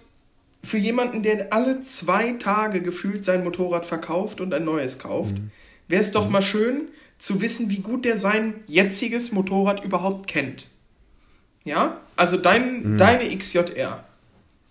[0.64, 5.52] für jemanden, der alle zwei Tage gefühlt sein Motorrad verkauft und ein neues kauft, mhm.
[5.88, 6.34] wäre es doch mhm.
[6.34, 6.88] mal schön
[7.20, 10.68] zu wissen, wie gut der sein jetziges Motorrad überhaupt kennt.
[11.64, 12.02] Ja?
[12.16, 12.98] Also dein, mhm.
[12.98, 14.04] deine XJR.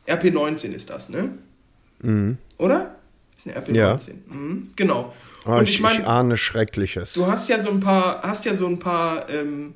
[0.07, 1.31] RP19 ist das, ne?
[2.01, 2.39] Mhm.
[2.59, 2.97] Oder?
[3.35, 3.75] Das ist eine RP19.
[3.75, 3.97] Ja.
[4.29, 4.71] Mhm.
[4.77, 5.13] Genau.
[5.45, 7.15] Oh, und ich, ich, mein, ich ahne Schreckliches.
[7.15, 9.75] Du hast ja so ein paar, hast ja so ein paar ähm,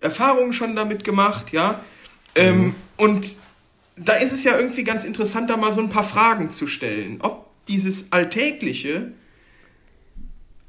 [0.00, 1.80] Erfahrungen schon damit gemacht, ja.
[2.34, 2.74] Ähm, mhm.
[2.96, 3.30] Und
[4.04, 7.18] da ist es ja irgendwie ganz interessant, da mal so ein paar Fragen zu stellen.
[7.20, 9.12] Ob dieses Alltägliche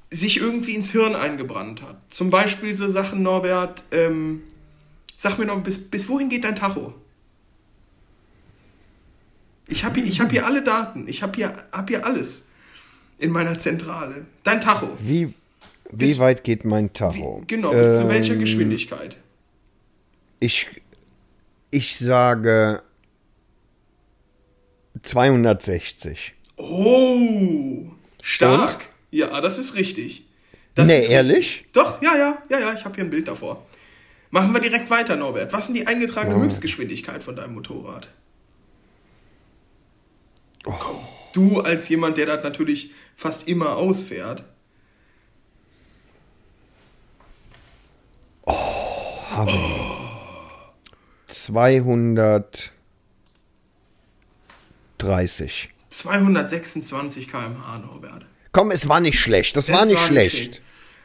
[0.09, 2.01] sich irgendwie ins Hirn eingebrannt hat.
[2.09, 4.43] Zum Beispiel so Sachen, Norbert, ähm,
[5.15, 6.93] sag mir noch, bis, bis wohin geht dein Tacho?
[9.67, 12.47] Ich habe hier, hab hier alle Daten, ich habe hier, hab hier alles
[13.19, 14.25] in meiner Zentrale.
[14.43, 14.97] Dein Tacho.
[14.99, 15.27] Wie,
[15.89, 17.39] wie bis, weit geht mein Tacho?
[17.41, 19.15] Wie, genau, bis ähm, zu welcher ähm, Geschwindigkeit?
[20.41, 20.67] Ich,
[21.69, 22.83] ich sage
[25.01, 26.33] 260.
[26.57, 28.73] Oh, stark.
[28.73, 28.79] Und?
[29.11, 30.25] Ja, das ist richtig.
[30.75, 31.37] Das nee, ist ehrlich?
[31.37, 31.73] Richtig.
[31.73, 33.65] Doch, ja, ja, ja, ja, ich habe hier ein Bild davor.
[34.29, 35.51] Machen wir direkt weiter, Norbert.
[35.51, 36.41] Was ist die eingetragene oh.
[36.41, 38.07] Höchstgeschwindigkeit von deinem Motorrad?
[40.65, 40.73] Oh.
[40.79, 40.99] Komm,
[41.33, 44.45] du als jemand, der das natürlich fast immer ausfährt.
[48.45, 48.53] Oh,
[49.31, 50.01] habe oh.
[55.01, 55.69] 230.
[55.89, 58.25] 226 km/h, Norbert.
[58.51, 59.55] Komm, es war nicht schlecht.
[59.57, 60.35] Das, das war nicht war schlecht.
[60.35, 60.61] schlecht.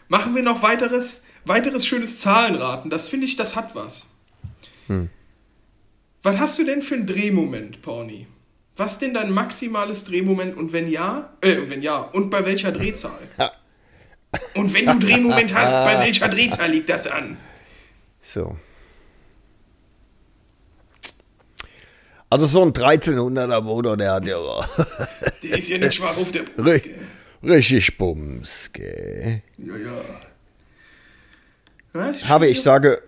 [0.09, 2.91] Machen wir noch weiteres, weiteres schönes Zahlenraten.
[2.91, 4.11] Das finde ich, das hat was.
[4.89, 5.11] Hm.
[6.23, 8.27] Was hast du denn für einen Drehmoment, Pony?
[8.77, 13.19] Was denn dein maximales Drehmoment und wenn ja, äh, wenn ja, und bei welcher Drehzahl?
[14.55, 17.39] Und wenn du Drehmoment hast, bei welcher Drehzahl liegt das an?
[18.21, 18.59] So.
[22.29, 24.37] Also so ein 1300er Motor, der hat ja...
[25.43, 27.07] der ist ja nicht schwach auf der Brust, gell?
[27.43, 29.43] Richtig Bums, gell?
[29.59, 30.03] Ja, ja.
[31.95, 33.03] ja Habe ich sage,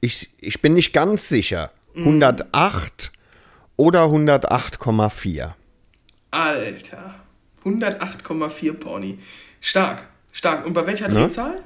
[0.00, 1.70] ich, ich bin nicht ganz sicher.
[1.96, 3.18] 108 mhm.
[3.76, 5.52] oder 108,4.
[6.30, 7.14] Alter.
[7.64, 9.18] 108,4 Pony.
[9.60, 10.66] Stark, stark.
[10.66, 11.14] Und bei welcher ne?
[11.14, 11.62] Drehzahl?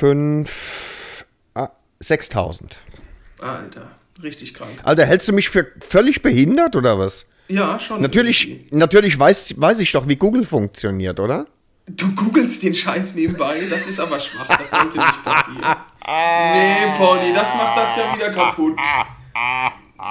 [0.00, 0.79] 5,
[2.00, 2.78] 6000.
[3.40, 3.90] Alter,
[4.22, 4.72] richtig krank.
[4.82, 7.28] Alter, hältst du mich für völlig behindert oder was?
[7.48, 8.00] Ja, schon.
[8.00, 11.46] Natürlich, natürlich weiß, weiß ich doch, wie Google funktioniert, oder?
[11.86, 15.76] Du googelst den Scheiß nebenbei, das ist aber schwach, das sollte nicht passieren.
[16.06, 18.76] Nee, Pony, das macht das ja wieder kaputt.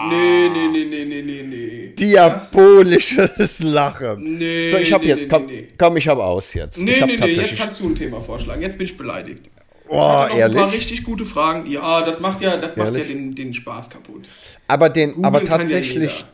[0.09, 1.93] Nee, nee, nee, nee, nee, nee, nee.
[1.97, 4.37] Diabolisches Lachen.
[4.37, 6.77] Nee, so, ich hab nee, jetzt, komm, nee, komm, ich hab aus jetzt.
[6.77, 9.49] Nee, nee, nee, jetzt kannst du ein Thema vorschlagen, jetzt bin ich beleidigt.
[9.89, 10.57] Oh, ich hatte noch ehrlich?
[10.57, 11.65] ein paar richtig gute Fragen.
[11.65, 14.29] Ja, das macht ja, das macht ja den, den Spaß kaputt.
[14.67, 16.25] Aber den, aber tatsächlich,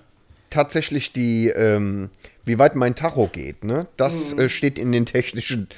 [0.49, 2.09] tatsächlich die, ähm,
[2.43, 3.87] wie weit mein Tacho geht, ne?
[3.95, 4.41] Das mhm.
[4.41, 5.69] äh, steht in den technischen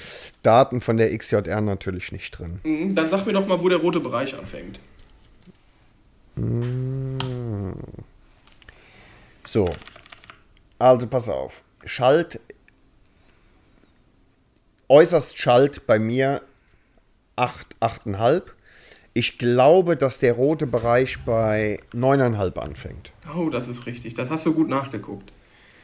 [0.42, 2.60] Daten von der XJR natürlich nicht drin.
[2.63, 4.80] Mhm, dann sag mir doch mal, wo der rote Bereich anfängt.
[6.36, 7.18] Mhm.
[9.44, 9.70] So.
[10.80, 11.63] Also pass auf.
[11.86, 12.40] Schalt.
[14.90, 16.42] Äußerst Schalt bei mir
[17.38, 18.41] 8, 8,5.
[19.13, 23.13] Ich glaube, dass der rote Bereich bei 9,5 anfängt.
[23.36, 24.13] Oh, das ist richtig.
[24.13, 25.32] Das hast du gut nachgeguckt.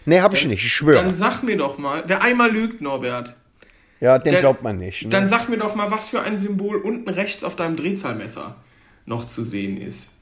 [0.05, 1.01] Nee, hab ich nicht, ich schwöre.
[1.01, 3.35] Dann sag mir doch mal, wer einmal lügt, Norbert.
[4.01, 5.03] Ja, den dann, glaubt man nicht.
[5.03, 5.09] Ne?
[5.09, 8.55] Dann sag mir doch mal, was für ein Symbol unten rechts auf deinem Drehzahlmesser
[9.05, 10.17] noch zu sehen ist.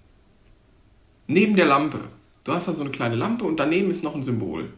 [1.28, 2.00] Neben der Lampe.
[2.46, 4.72] Du hast da so eine kleine Lampe und daneben ist noch ein Symbol.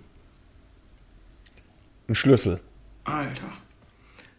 [2.08, 2.60] Ein Schlüssel.
[3.04, 3.52] Alter.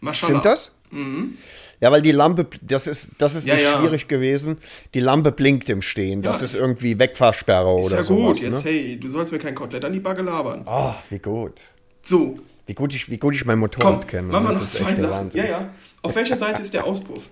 [0.04, 0.40] Maschallah.
[0.40, 0.72] Stimmt das?
[0.90, 1.38] Mhm.
[1.80, 3.78] Ja, weil die Lampe, das ist, das ist ja, nicht ja.
[3.78, 4.58] schwierig gewesen.
[4.94, 6.22] Die Lampe blinkt im Stehen.
[6.22, 8.18] Das ja, ist irgendwie Wegfahrsperre oder so.
[8.18, 8.70] Ja, gut, jetzt, ne?
[8.70, 10.62] hey, du sollst mir kein Kotelett an die Backe labern.
[10.66, 11.62] Ah, oh, wie gut.
[12.04, 12.38] So.
[12.66, 14.28] Wie gut ich, wie gut ich mein Motorrad kenne.
[14.28, 15.10] Machen wir noch zwei Sachen.
[15.10, 15.44] Wahnsinn.
[15.44, 15.74] Ja, ja.
[16.00, 17.28] Auf welcher Seite ist der Auspuff?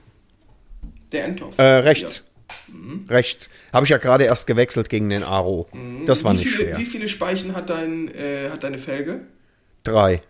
[1.12, 1.58] Der Endtopf.
[1.58, 2.24] Äh, rechts.
[2.68, 3.06] Mhm.
[3.08, 3.48] Rechts.
[3.72, 5.68] Habe ich ja gerade erst gewechselt gegen den Aro.
[5.72, 6.04] Mhm.
[6.04, 6.78] Das war wie nicht viele, schwer.
[6.78, 9.22] Wie viele Speichen hat, dein, äh, hat deine Felge?
[9.84, 10.22] Drei.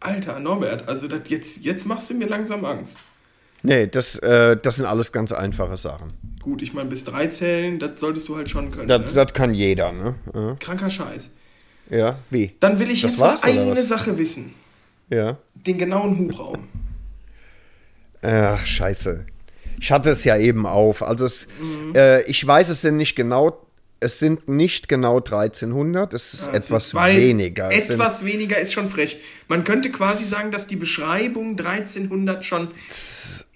[0.00, 2.98] Alter, Norbert, also das jetzt, jetzt machst du mir langsam Angst.
[3.62, 6.08] Nee, das, äh, das sind alles ganz einfache Sachen.
[6.42, 8.88] Gut, ich meine, bis drei zählen, das solltest du halt schon können.
[8.88, 9.12] Das, ne?
[9.12, 10.14] das kann jeder, ne?
[10.34, 10.56] Ja.
[10.58, 11.32] Kranker Scheiß.
[11.90, 12.54] Ja, wie?
[12.60, 14.54] Dann will ich das jetzt noch eine Sache wissen.
[15.10, 15.36] Ja.
[15.54, 16.68] Den genauen Hubraum.
[18.22, 19.26] Ach, scheiße.
[19.80, 21.02] Ich hatte es ja eben auf.
[21.02, 21.94] Also es, mhm.
[21.94, 23.66] äh, ich weiß es denn nicht genau.
[24.02, 27.70] Es sind nicht genau 1300, es ist ja, etwas weniger.
[27.70, 29.20] Etwas weniger ist schon frech.
[29.46, 32.68] Man könnte quasi sagen, dass die Beschreibung 1300 schon,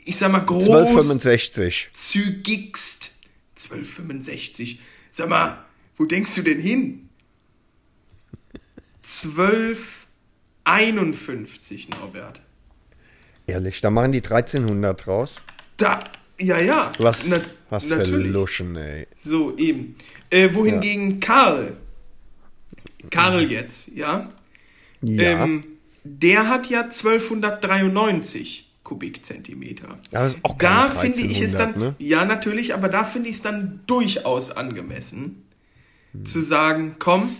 [0.04, 0.64] ich sag mal, groß.
[0.64, 1.88] 1265.
[1.94, 3.20] Zügigst.
[3.56, 4.80] 1265.
[5.12, 5.64] Sag mal,
[5.96, 7.08] wo denkst du denn hin?
[9.02, 12.42] 1251, Norbert.
[13.46, 15.40] Ehrlich, da machen die 1300 draus.
[15.76, 16.00] Da,
[16.38, 16.92] ja, ja.
[16.98, 17.38] Was, Na,
[17.70, 19.06] was für Luschen, ey.
[19.22, 19.96] So, eben.
[20.30, 21.16] Äh, wohingegen ja.
[21.20, 21.76] Karl,
[23.10, 24.28] Karl jetzt, ja,
[25.02, 25.44] ja.
[25.44, 25.60] Ähm,
[26.04, 29.98] der hat ja 1293 Kubikzentimeter.
[30.10, 31.94] Ja, das ist auch da finde ich es dann, ne?
[31.98, 35.44] ja natürlich, aber da finde ich es dann durchaus angemessen,
[36.12, 36.26] hm.
[36.26, 37.30] zu sagen, komm,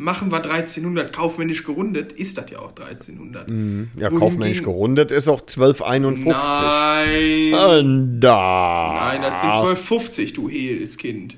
[0.00, 3.48] machen wir 1300, kaufmännisch gerundet, ist das ja auch 1300.
[3.48, 3.90] Mhm.
[3.94, 7.52] Ja, Wohingegen, kaufmännisch gerundet ist auch 1251.
[7.52, 8.20] Nein.
[8.20, 8.92] Da.
[8.94, 11.36] Nein, das sind 1250, du heles Kind.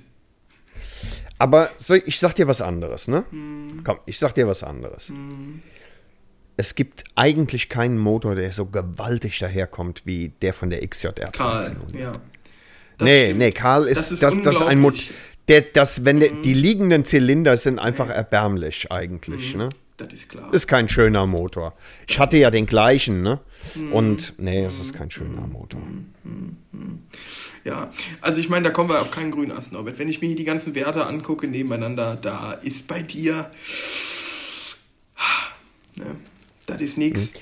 [1.43, 3.25] Aber so, ich sag dir was anderes, ne?
[3.33, 3.83] Mhm.
[3.83, 5.09] Komm, ich sag dir was anderes.
[5.09, 5.61] Mhm.
[6.57, 11.95] Es gibt eigentlich keinen Motor, der so gewaltig daherkommt wie der von der XJR 1300.
[12.01, 12.13] Ja.
[13.01, 13.39] nee, stimmt.
[13.41, 15.03] nee, Karl ist, das ist, das, das ein Motor
[15.49, 16.43] der, das, wenn mhm.
[16.43, 19.63] die liegenden Zylinder sind einfach erbärmlich eigentlich, mhm.
[19.63, 19.69] ne?
[19.97, 20.53] Das ist klar.
[20.53, 21.75] Ist kein schöner Motor.
[22.09, 23.41] Ich hatte ja den gleichen, ne?
[23.75, 23.93] Mhm.
[23.93, 25.53] Und nee, es ist kein schöner mhm.
[25.53, 25.81] Motor.
[26.25, 26.57] Mhm.
[27.65, 29.99] Ja, also ich meine, da kommen wir auf keinen grünen Ast, Norbert.
[29.99, 33.51] Wenn ich mir hier die ganzen Werte angucke nebeneinander, da ist bei dir.
[35.95, 36.17] Ne,
[36.67, 37.35] das ist nichts.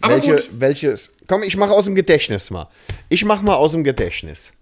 [0.00, 0.50] Aber Welche, gut.
[0.52, 1.16] welches?
[1.28, 2.68] Komm, ich mache aus dem Gedächtnis mal.
[3.08, 4.52] Ich mache mal aus dem Gedächtnis.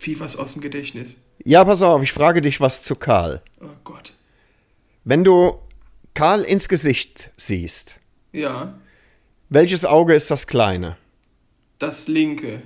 [0.00, 1.18] Wie was aus dem Gedächtnis?
[1.44, 3.42] Ja, pass auf, ich frage dich was zu Karl.
[3.60, 4.13] Oh Gott.
[5.04, 5.58] Wenn du
[6.14, 7.96] Karl ins Gesicht siehst.
[8.32, 8.78] Ja.
[9.50, 10.96] Welches Auge ist das kleine?
[11.78, 12.62] Das linke.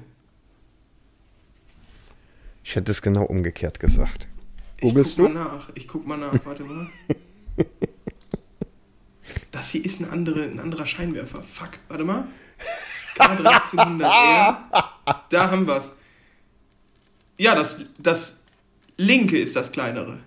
[2.63, 4.29] Ich hätte es genau umgekehrt gesagt.
[4.81, 5.33] Googlest ich guck du?
[5.33, 5.71] Mal nach.
[5.75, 6.35] Ich guck mal nach.
[6.45, 6.87] Warte mal.
[9.51, 11.43] das hier ist ein, andere, ein anderer Scheinwerfer.
[11.43, 11.71] Fuck.
[11.89, 12.29] Warte mal.
[13.17, 14.57] K1300R.
[15.31, 15.97] Da haben wir's.
[17.37, 18.45] Ja, das, das
[18.97, 20.19] linke ist das kleinere.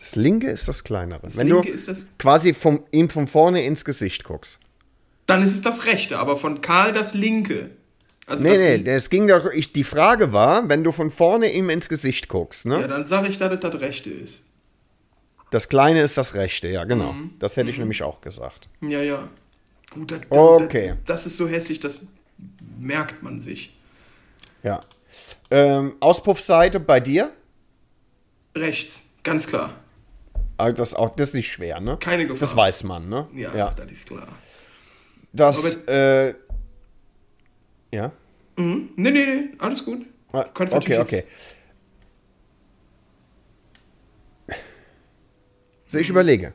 [0.00, 1.20] Das linke ist das kleinere.
[1.22, 4.58] Das Wenn linke du ist das quasi vom, ihm von vorne ins Gesicht guckst.
[5.26, 7.70] Dann ist es das rechte, aber von Karl das linke.
[8.26, 11.68] Also nee, nee, es ging doch, ich, die Frage war, wenn du von vorne ihm
[11.68, 12.80] ins Gesicht guckst, ne?
[12.80, 14.42] Ja, dann sag ich, dass es das rechte ist.
[15.50, 17.12] Das kleine ist das rechte, ja, genau.
[17.12, 17.32] Mhm.
[17.40, 17.82] Das hätte ich mhm.
[17.82, 18.68] nämlich auch gesagt.
[18.80, 19.28] Ja, ja.
[19.90, 20.94] Gut, das, okay.
[21.04, 22.02] Das, das ist so hässlich, das
[22.78, 23.74] merkt man sich.
[24.62, 24.80] Ja.
[25.50, 27.32] Ähm, Auspuffseite bei dir?
[28.54, 29.79] Rechts, ganz klar.
[30.60, 31.96] Also das, auch, das ist nicht schwer, ne?
[31.98, 32.40] Keine Gefahr.
[32.40, 33.28] Das weiß man, ne?
[33.34, 33.70] Ja, ja.
[33.70, 34.28] das ist klar.
[35.32, 36.34] Das, äh,
[37.92, 38.12] ja?
[38.56, 38.90] Mhm.
[38.96, 40.06] Nee, nee, nee, alles gut.
[40.32, 41.24] Ah, okay, okay.
[45.86, 46.54] So, ich überlege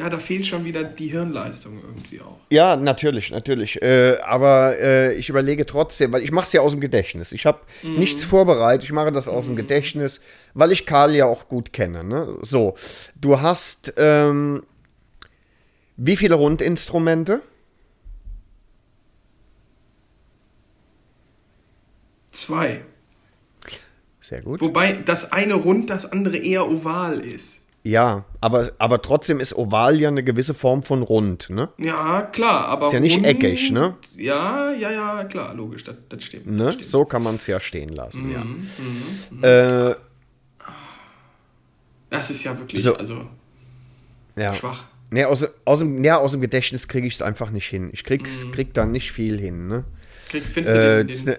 [0.00, 2.38] ja, da fehlt schon wieder die Hirnleistung irgendwie auch.
[2.48, 3.82] Ja, natürlich, natürlich.
[3.82, 7.32] Äh, aber äh, ich überlege trotzdem, weil ich mache es ja aus dem Gedächtnis.
[7.32, 7.96] Ich habe mhm.
[7.96, 9.50] nichts vorbereitet, ich mache das aus mhm.
[9.50, 10.22] dem Gedächtnis,
[10.54, 12.02] weil ich Karl ja auch gut kenne.
[12.02, 12.38] Ne?
[12.40, 12.76] So,
[13.14, 14.62] du hast ähm,
[15.98, 17.42] wie viele Rundinstrumente?
[22.30, 22.80] Zwei.
[24.18, 24.62] Sehr gut.
[24.62, 27.59] Wobei das eine rund, das andere eher oval ist.
[27.82, 31.70] Ja, aber, aber trotzdem ist Oval ja eine gewisse Form von rund, ne?
[31.78, 32.88] Ja, klar, aber.
[32.88, 33.96] Ist ja nicht rund, eckig, ne?
[34.16, 36.46] Ja, ja, ja, klar, logisch, das, das stimmt.
[36.46, 36.64] Ne?
[36.64, 36.84] Das stimmt.
[36.84, 38.44] So kann man es ja stehen lassen, mhm, ja.
[38.44, 38.68] Mhm,
[39.30, 39.44] mhm.
[39.44, 39.94] Äh,
[42.10, 43.26] das ist ja wirklich, so, also.
[44.36, 44.52] Ja.
[44.52, 44.84] Schwach.
[45.10, 47.90] Nee, aus, aus, dem, aus dem Gedächtnis kriege ich es einfach nicht hin.
[47.92, 48.52] Ich krieg's, mhm.
[48.52, 49.84] krieg da nicht viel hin, ne?
[50.28, 51.36] Krieg, findest äh, du den, den,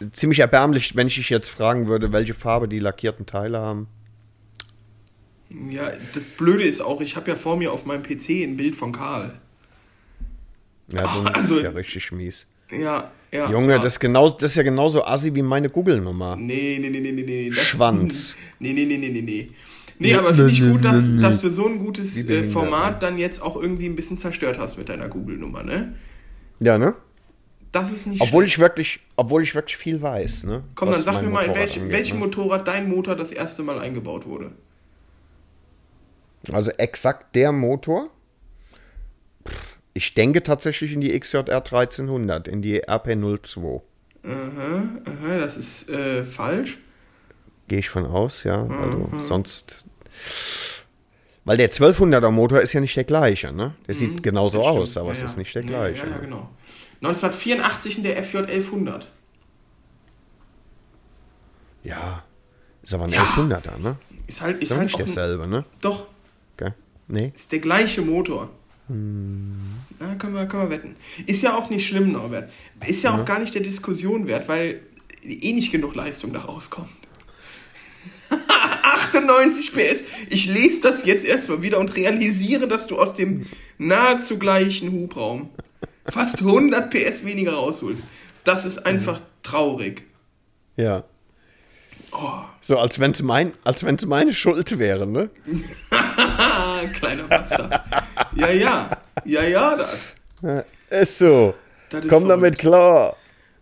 [0.00, 0.10] mhm.
[0.12, 3.86] Ziemlich erbärmlich, wenn ich dich jetzt fragen würde, welche Farbe die lackierten Teile haben.
[5.70, 8.76] Ja, das Blöde ist auch, ich habe ja vor mir auf meinem PC ein Bild
[8.76, 9.40] von Karl.
[10.88, 12.46] Ja, das Ach, also, ist ja richtig mies.
[12.70, 13.50] Ja, ja.
[13.50, 13.78] Junge, ja.
[13.78, 16.36] Das, ist genau, das ist ja genauso assi wie meine Google-Nummer.
[16.36, 17.52] Nee, nee, nee, nee, nee, nee.
[17.52, 18.34] Schwanz.
[18.58, 19.46] Nee, nee, nee, nee, nee, nee.
[19.98, 23.40] Nee, aber finde ich gut, dass, dass du so ein gutes äh, Format dann jetzt
[23.40, 25.94] auch irgendwie ein bisschen zerstört hast mit deiner Google-Nummer, ne?
[26.60, 26.94] Ja, ne?
[27.70, 30.64] Das ist nicht obwohl ich wirklich, Obwohl ich wirklich viel weiß, ne?
[30.74, 32.26] Komm, dann sag mir mal, in welch, angeht, welchem ne?
[32.26, 34.52] Motorrad dein Motor das erste Mal eingebaut wurde.
[36.50, 38.10] Also exakt der Motor.
[39.94, 43.82] Ich denke tatsächlich in die XJR 1300, in die RP02.
[44.24, 46.78] Aha, aha, das ist äh, falsch.
[47.68, 48.66] Gehe ich von aus, ja.
[48.66, 49.20] Also mhm.
[49.20, 49.84] sonst.
[51.44, 53.74] Weil der 1200er Motor ist ja nicht der gleiche, ne?
[53.86, 56.04] Der sieht mhm, genauso aus, aber ja, es ist nicht der gleiche.
[56.04, 56.50] Ja, ja, genau.
[57.02, 59.08] 1984 in der FJ 1100.
[61.82, 62.22] Ja,
[62.82, 63.24] ist aber ein ja.
[63.24, 63.96] 1100er, ne?
[64.28, 65.64] Ist halt, ist, ist halt nicht derselbe, ne?
[65.80, 66.06] Doch.
[66.54, 66.72] Okay.
[67.08, 67.32] Nee.
[67.34, 68.50] Ist der gleiche Motor.
[68.88, 69.54] Hm.
[69.98, 70.96] Na, können wir, können wir wetten.
[71.26, 72.50] Ist ja auch nicht schlimm, Norbert.
[72.86, 73.20] Ist ja, ja.
[73.20, 74.82] auch gar nicht der Diskussion wert, weil
[75.22, 76.90] eh nicht genug Leistung da rauskommt.
[78.82, 80.04] 98 PS.
[80.28, 83.46] Ich lese das jetzt erstmal wieder und realisiere, dass du aus dem
[83.78, 85.50] nahezu gleichen Hubraum
[86.06, 88.08] fast 100 PS weniger rausholst.
[88.44, 90.04] Das ist einfach traurig.
[90.76, 91.04] Ja.
[92.12, 92.40] Oh.
[92.60, 93.52] So, als wenn es mein,
[94.06, 95.30] meine Schuld wäre, ne?
[96.92, 97.82] Kleiner Bastard.
[98.34, 98.90] ja, ja.
[99.24, 100.14] Ja, ja, das.
[100.90, 101.54] Ist so.
[101.90, 102.42] Das ist Komm verrückt.
[102.42, 103.16] damit klar.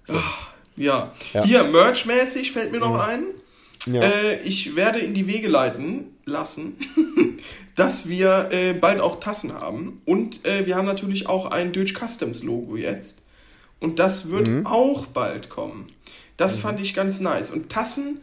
[0.05, 0.15] So.
[0.77, 1.13] Ja.
[1.33, 1.45] ja.
[1.45, 3.05] Hier, merchmäßig fällt mir noch ja.
[3.05, 3.25] ein.
[3.87, 4.03] Ja.
[4.03, 6.77] Äh, ich werde in die Wege leiten lassen,
[7.77, 10.01] dass wir äh, bald auch Tassen haben.
[10.05, 13.23] Und äh, wir haben natürlich auch ein Deutsch Customs Logo jetzt.
[13.79, 14.67] Und das wird mhm.
[14.67, 15.87] auch bald kommen.
[16.37, 16.63] Das mhm.
[16.63, 17.51] fand ich ganz nice.
[17.51, 18.21] Und Tassen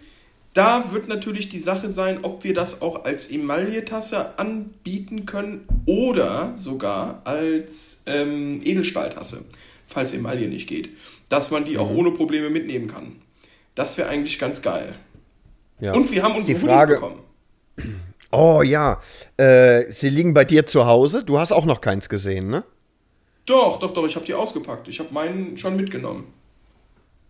[0.58, 6.54] da wird natürlich die Sache sein, ob wir das auch als Emaille-Tasse anbieten können oder
[6.56, 9.46] sogar als ähm, Edelstahltasse,
[9.88, 10.90] falls Emaille nicht geht.
[11.30, 11.80] Dass man die mhm.
[11.80, 13.22] auch ohne Probleme mitnehmen kann.
[13.76, 14.96] Das wäre eigentlich ganz geil.
[15.80, 15.94] Ja.
[15.94, 17.22] Und wir haben unsere die Frage, bekommen.
[18.30, 19.00] Oh ja,
[19.38, 21.24] äh, sie liegen bei dir zu Hause.
[21.24, 22.66] Du hast auch noch keins gesehen, ne?
[23.46, 24.90] Doch, doch, doch, ich habe die ausgepackt.
[24.90, 26.34] Ich habe meinen schon mitgenommen.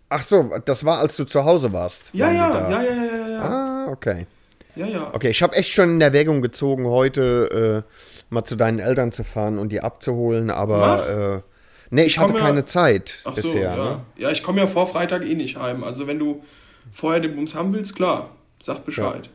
[0.10, 2.12] Ach so, das war, als du zu Hause warst.
[2.14, 3.86] Ja, ja, ja, ja, ja, ja.
[3.88, 4.28] Ah, okay.
[4.76, 5.10] Ja, ja.
[5.14, 7.94] Okay, ich habe echt schon in Erwägung gezogen, heute äh,
[8.30, 11.50] mal zu deinen Eltern zu fahren und die abzuholen, aber äh,
[11.90, 13.76] nee, ich, ich hatte ja, keine Zeit ach bisher.
[13.76, 13.90] So, ja.
[13.90, 14.00] Ne?
[14.18, 15.84] ja, ich komme ja vor Freitag eh nicht heim.
[15.84, 16.44] Also wenn du
[16.92, 18.30] vorher den Bums haben willst, klar,
[18.62, 19.26] sag Bescheid.
[19.26, 19.32] Ja.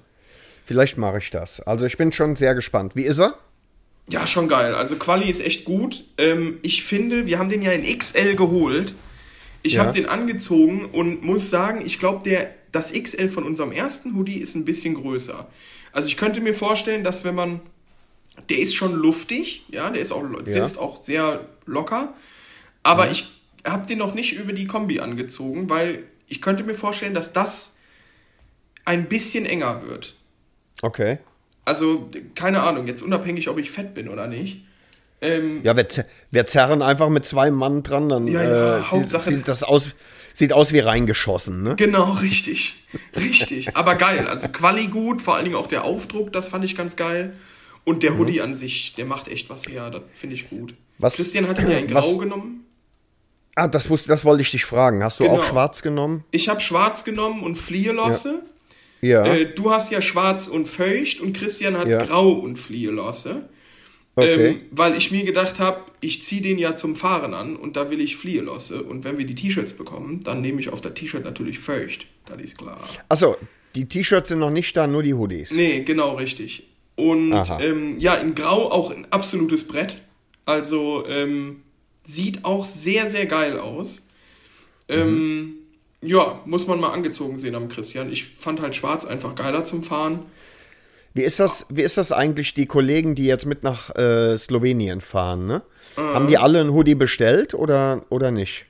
[0.65, 1.61] Vielleicht mache ich das.
[1.61, 2.95] Also ich bin schon sehr gespannt.
[2.95, 3.35] Wie ist er?
[4.09, 4.75] Ja, schon geil.
[4.75, 6.05] Also Quali ist echt gut.
[6.19, 8.95] Ähm, ich finde, wir haben den ja in XL geholt.
[9.62, 9.85] Ich ja.
[9.85, 14.38] habe den angezogen und muss sagen, ich glaube, der das XL von unserem ersten Hoodie
[14.38, 15.46] ist ein bisschen größer.
[15.92, 17.61] Also ich könnte mir vorstellen, dass wenn man
[18.48, 20.81] der ist schon luftig, ja, der ist auch sitzt ja.
[20.81, 22.14] auch sehr locker,
[22.83, 23.12] aber mhm.
[23.12, 23.31] ich
[23.66, 27.79] habe den noch nicht über die Kombi angezogen, weil ich könnte mir vorstellen, dass das
[28.85, 30.16] ein bisschen enger wird.
[30.81, 31.18] Okay.
[31.64, 34.64] Also keine Ahnung, jetzt unabhängig, ob ich fett bin oder nicht.
[35.23, 35.87] Ähm, ja, wir,
[36.31, 39.91] wir zerren einfach mit zwei Mann dran, dann ja, ja, äh, sieht, sieht, das aus,
[40.35, 41.63] sieht aus wie reingeschossen.
[41.63, 41.77] Ne?
[41.77, 42.89] Genau, richtig.
[43.17, 43.77] Richtig.
[43.77, 44.27] Aber geil.
[44.27, 47.35] Also Quali gut, vor allen Dingen auch der Aufdruck, das fand ich ganz geil.
[47.85, 48.19] Und der mhm.
[48.19, 50.75] Hoodie an sich, der macht echt was her, das finde ich gut.
[50.99, 52.67] Was, Christian hat ihn ja in Grau was, genommen.
[53.55, 55.05] Ah, das, wusste, das wollte ich dich fragen.
[55.05, 55.39] Hast du genau.
[55.39, 56.25] auch schwarz genommen?
[56.33, 58.43] Ich habe schwarz genommen und Fliehelosse.
[59.01, 59.25] Ja.
[59.27, 59.35] ja.
[59.35, 62.05] Äh, du hast ja schwarz und feucht und Christian hat ja.
[62.05, 63.49] grau und Fliehelosse.
[64.14, 64.46] Okay.
[64.46, 67.90] Ähm, weil ich mir gedacht habe, ich ziehe den ja zum Fahren an und da
[67.90, 68.83] will ich Fliehelosse.
[68.83, 72.07] Und wenn wir die T-Shirts bekommen, dann nehme ich auf der T-Shirt natürlich Feucht.
[72.27, 72.79] Das ist klar.
[73.09, 73.37] Achso,
[73.75, 75.53] die T-Shirts sind noch nicht da, nur die Hoodies.
[75.53, 76.64] Nee, genau, richtig.
[76.94, 80.03] Und ähm, ja, in Grau auch ein absolutes Brett.
[80.44, 81.62] Also ähm,
[82.05, 84.09] sieht auch sehr, sehr geil aus.
[84.88, 85.55] Ähm, mhm.
[86.03, 88.12] Ja, muss man mal angezogen sehen am Christian.
[88.12, 90.25] Ich fand halt schwarz einfach geiler zum Fahren.
[91.14, 95.01] Wie ist das, wie ist das eigentlich, die Kollegen, die jetzt mit nach äh, Slowenien
[95.01, 95.62] fahren, ne?
[95.96, 98.66] Äh, Haben die alle einen Hoodie bestellt oder, oder nicht?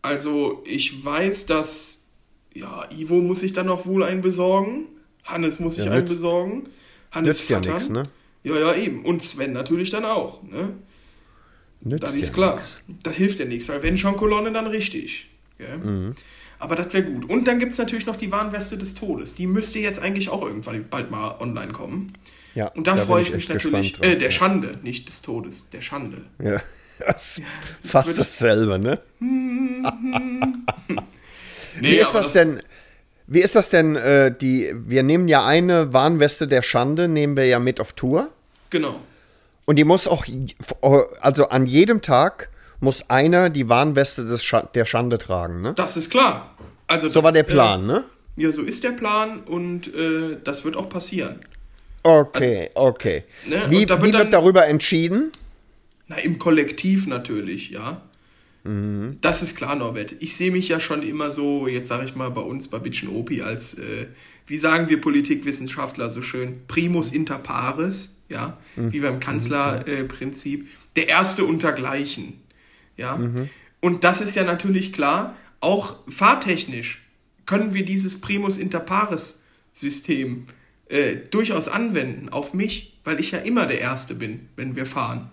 [0.00, 2.08] Also, ich weiß, dass,
[2.54, 4.86] ja, Ivo muss sich dann noch wohl einen besorgen.
[5.24, 6.68] Hannes muss sich ja, einen besorgen.
[7.10, 8.08] Hannes nützt ja nichts, ne?
[8.42, 9.04] Ja, ja, eben.
[9.04, 10.74] Und Sven natürlich dann auch, ne?
[11.80, 12.54] Nützt das ist ja klar.
[12.54, 13.02] Nix.
[13.02, 15.28] Das hilft ja nichts, weil wenn schon Kolonne, dann richtig.
[15.58, 16.14] Mhm.
[16.58, 17.28] Aber das wäre gut.
[17.28, 19.34] Und dann gibt es natürlich noch die Warnweste des Todes.
[19.34, 22.12] Die müsste jetzt eigentlich auch irgendwann bald mal online kommen.
[22.54, 24.02] Ja, und da, da freue ich mich natürlich.
[24.02, 26.22] Äh, der Schande, nicht des Todes, der Schande.
[26.42, 26.62] Ja,
[27.06, 27.44] das ja,
[27.82, 28.98] das fast dasselbe, ne?
[29.20, 29.82] nee,
[31.80, 32.62] wie ist das, das denn?
[33.26, 33.96] Wie ist das denn?
[33.96, 38.30] Äh, die, wir nehmen ja eine Warnweste der Schande, nehmen wir ja mit auf Tour.
[38.70, 39.00] Genau.
[39.66, 40.24] Und die muss auch,
[41.20, 42.48] also an jedem Tag
[42.80, 45.74] muss einer die Warnweste des Sch der Schande tragen, ne?
[45.74, 46.56] Das ist klar.
[46.86, 48.04] Also so das, war der Plan, äh, ne?
[48.36, 51.40] Ja, so ist der Plan und äh, das wird auch passieren.
[52.02, 53.24] Okay, also, okay.
[53.48, 53.66] Ne?
[53.68, 55.32] Wie, wird, wie wird darüber entschieden?
[56.06, 58.02] Na, im Kollektiv natürlich, ja.
[58.62, 59.18] Mhm.
[59.20, 60.14] Das ist klar, Norbert.
[60.20, 63.08] Ich sehe mich ja schon immer so, jetzt sage ich mal bei uns, bei Bitchen
[63.08, 64.06] Opi, als, äh,
[64.46, 68.12] wie sagen wir Politikwissenschaftler so schön, primus inter pares.
[68.28, 68.92] ja, mhm.
[68.92, 72.34] wie beim Kanzlerprinzip, äh, der Erste untergleichen,
[72.96, 73.16] ja.
[73.16, 73.48] Mhm.
[73.80, 77.02] Und das ist ja natürlich klar, auch fahrtechnisch
[77.44, 79.42] können wir dieses Primus inter pares
[79.72, 80.46] System
[80.88, 85.30] äh, durchaus anwenden auf mich, weil ich ja immer der Erste bin, wenn wir fahren.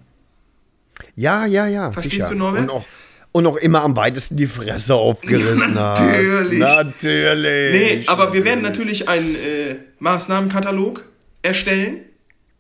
[1.16, 1.92] Ja, ja, ja.
[1.92, 2.30] Verstehst sicher.
[2.30, 2.64] du, Norbert?
[2.64, 2.86] Und auch,
[3.32, 6.62] und auch immer am weitesten die Fresse aufgerissen ja, natürlich.
[6.62, 6.86] hast.
[6.86, 7.74] Natürlich.
[7.74, 8.44] Nee, aber natürlich.
[8.44, 11.04] wir werden natürlich einen äh, Maßnahmenkatalog
[11.42, 12.02] erstellen.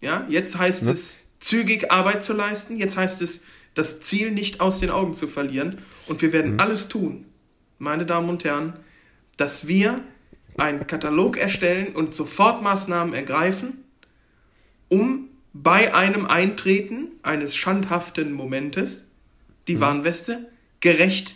[0.01, 0.91] Ja, jetzt heißt ne?
[0.91, 2.78] es, zügig Arbeit zu leisten.
[2.78, 5.80] Jetzt heißt es, das Ziel nicht aus den Augen zu verlieren.
[6.07, 6.59] Und wir werden mhm.
[6.59, 7.26] alles tun,
[7.80, 8.74] meine Damen und Herren,
[9.38, 10.01] dass wir
[10.57, 13.84] einen Katalog erstellen und sofort Maßnahmen ergreifen,
[14.89, 19.11] um bei einem Eintreten eines schandhaften Momentes
[19.67, 19.82] die mhm.
[19.82, 20.49] Warnweste
[20.80, 21.36] gerecht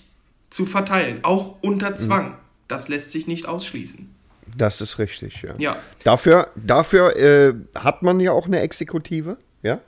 [0.49, 1.97] zu verteilen, auch unter mhm.
[1.97, 2.29] Zwang.
[2.29, 2.35] Mhm.
[2.67, 4.13] Das lässt sich nicht ausschließen.
[4.57, 5.53] Das ist richtig, ja.
[5.57, 5.77] ja.
[6.03, 9.79] Dafür, dafür äh, hat man ja auch eine Exekutive, ja,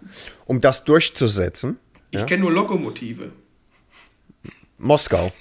[0.46, 1.78] um das durchzusetzen.
[2.12, 2.26] Ich ja?
[2.26, 3.32] kenne nur Lokomotive.
[4.78, 5.32] Moskau.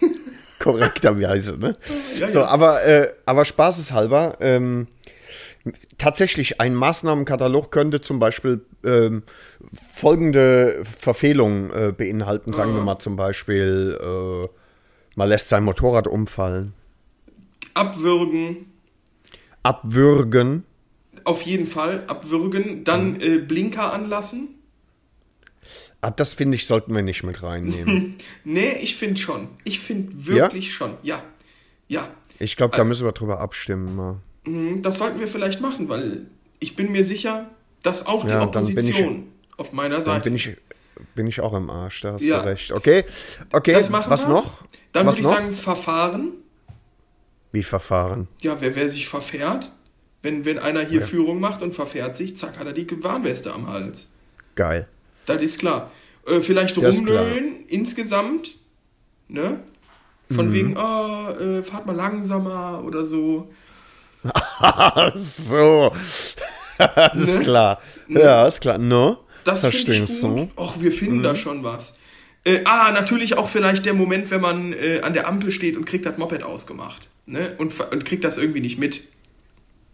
[0.60, 1.76] Korrekterweise, ne?
[2.18, 2.46] Ja, so, ja.
[2.46, 4.86] aber, äh, aber spaßeshalber, ähm,
[5.98, 9.22] tatsächlich ein Maßnahmenkatalog könnte zum Beispiel ähm,
[9.92, 12.52] folgende Verfehlungen äh, beinhalten.
[12.52, 12.76] Sagen uh.
[12.76, 14.48] wir mal zum Beispiel, äh,
[15.16, 16.74] man lässt sein Motorrad umfallen.
[17.74, 18.72] Abwürgen.
[19.62, 20.64] Abwürgen.
[21.24, 22.84] Auf jeden Fall abwürgen.
[22.84, 23.20] Dann mhm.
[23.20, 24.60] äh, Blinker anlassen.
[26.04, 28.16] Ah, das finde ich, sollten wir nicht mit reinnehmen.
[28.44, 29.48] nee, ich finde schon.
[29.64, 30.72] Ich finde wirklich ja?
[30.72, 30.96] schon.
[31.02, 31.22] Ja.
[31.88, 32.10] Ja.
[32.38, 33.96] Ich glaube, da äh, müssen wir drüber abstimmen.
[33.96, 34.16] Mal.
[34.44, 36.26] Mhm, das sollten wir vielleicht machen, weil
[36.60, 37.48] ich bin mir sicher,
[37.82, 40.24] dass auch die ja, Opposition ich, auf meiner Seite.
[40.24, 40.56] Dann bin ich,
[41.14, 42.42] bin ich auch im Arsch, da hast ja.
[42.42, 42.70] du recht.
[42.72, 43.06] Okay,
[43.50, 43.74] okay.
[43.74, 44.28] was wir.
[44.28, 44.62] noch?
[44.92, 45.30] Dann würde ich noch?
[45.30, 46.32] sagen, Verfahren.
[47.50, 48.28] Wie Verfahren?
[48.42, 49.72] Ja, wer, wer sich verfährt,
[50.20, 51.06] wenn, wenn einer hier ja.
[51.06, 54.10] Führung macht und verfährt sich, zack, hat er die Warnweste am Hals.
[54.54, 54.86] Geil.
[55.26, 55.90] Das ist klar.
[56.26, 58.56] Äh, vielleicht das rumnölen insgesamt,
[59.28, 59.60] ne?
[60.34, 60.52] Von mhm.
[60.52, 63.52] wegen, oh, äh, fahrt mal langsamer oder so.
[65.14, 65.92] so.
[67.14, 67.40] ist ne?
[67.40, 67.80] klar.
[68.08, 68.20] Ne?
[68.20, 68.78] Ja, ist klar.
[68.78, 69.18] No?
[69.44, 70.50] Das verstehst du.
[70.56, 71.22] Ach, wir finden mhm.
[71.22, 71.98] da schon was.
[72.44, 75.84] Äh, ah, natürlich auch vielleicht der Moment, wenn man äh, an der Ampel steht und
[75.84, 77.08] kriegt das Moped ausgemacht.
[77.26, 77.54] Ne?
[77.58, 79.02] Und, und kriegt das irgendwie nicht mit.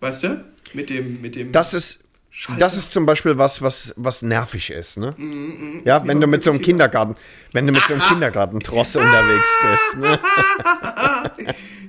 [0.01, 0.45] Weißt du?
[0.73, 1.53] Mit dem, mit dem.
[1.53, 2.09] Das ist,
[2.41, 2.59] Schalter.
[2.59, 5.15] Das ist zum Beispiel was, was, was nervig ist, ne?
[5.19, 7.15] Mm, mm, ja, wenn du mit so einem Kindergarten,
[7.53, 10.19] wenn du mit so einem Kindergartentross unterwegs bist, ne?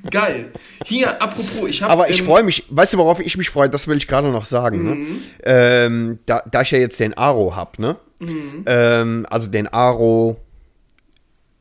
[0.12, 0.52] Geil.
[0.84, 1.94] Hier, apropos, ich habe.
[1.94, 3.70] Aber ich ähm, freue mich, weißt du, worauf ich mich freue?
[3.70, 4.96] Das will ich gerade noch sagen, ne?
[4.96, 5.22] Mhm.
[5.46, 7.96] Ähm, da, da ich ja jetzt den Aro hab, ne?
[8.20, 8.66] Mhm.
[8.66, 10.36] Ähm, also den Aro,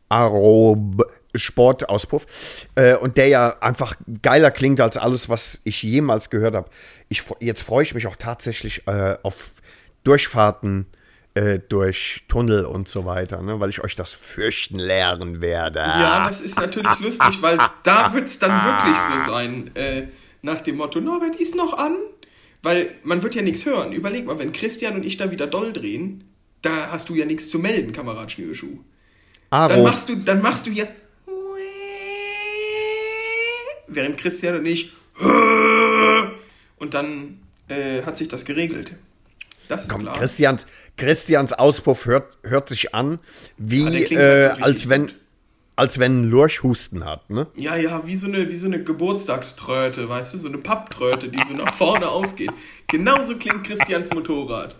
[0.08, 0.96] Aro
[1.34, 6.70] Sportauspuff äh, und der ja einfach geiler klingt als alles, was ich jemals gehört habe
[7.10, 9.50] ich, jetzt freue ich mich auch tatsächlich äh, auf
[10.04, 10.86] Durchfahrten
[11.34, 13.60] äh, durch Tunnel und so weiter, ne?
[13.60, 15.80] weil ich euch das fürchten lernen werde.
[15.80, 20.06] Ja, das ist natürlich lustig, weil da wird es dann wirklich so sein, äh,
[20.42, 21.96] nach dem Motto, Norbert ist noch an,
[22.62, 23.92] weil man wird ja nichts hören.
[23.92, 26.24] Überleg mal, wenn Christian und ich da wieder doll drehen,
[26.62, 28.78] da hast du ja nichts zu melden, Kamerad Schnürschuh.
[29.50, 29.74] Aro.
[29.74, 30.84] Dann machst du, dann machst du ja
[33.90, 34.92] während Christian und ich
[36.78, 38.94] und dann äh, hat sich das geregelt.
[39.68, 40.16] Das ist Komm, klar.
[40.16, 40.66] Christians,
[40.96, 43.18] Christians Auspuff hört, hört sich an,
[43.56, 45.12] wie ja, äh, als wenn
[45.76, 47.46] als wenn ein Lurch Husten hat, ne?
[47.56, 51.40] Ja, ja, wie so eine, wie so eine Geburtstagströte, weißt du, so eine Papptröte, die
[51.48, 52.50] so nach vorne aufgeht.
[52.88, 54.74] Genauso klingt Christians Motorrad.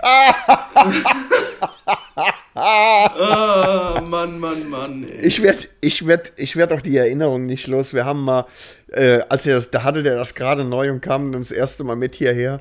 [2.56, 5.04] ah, Mann, Mann, Mann.
[5.04, 5.26] Ey.
[5.26, 7.94] Ich werde ich werd, ich werd auch die Erinnerung nicht los.
[7.94, 8.46] Wir haben mal,
[8.92, 11.96] äh, als er das, da hatte der das gerade neu und kam das erste Mal
[11.96, 12.60] mit hierher.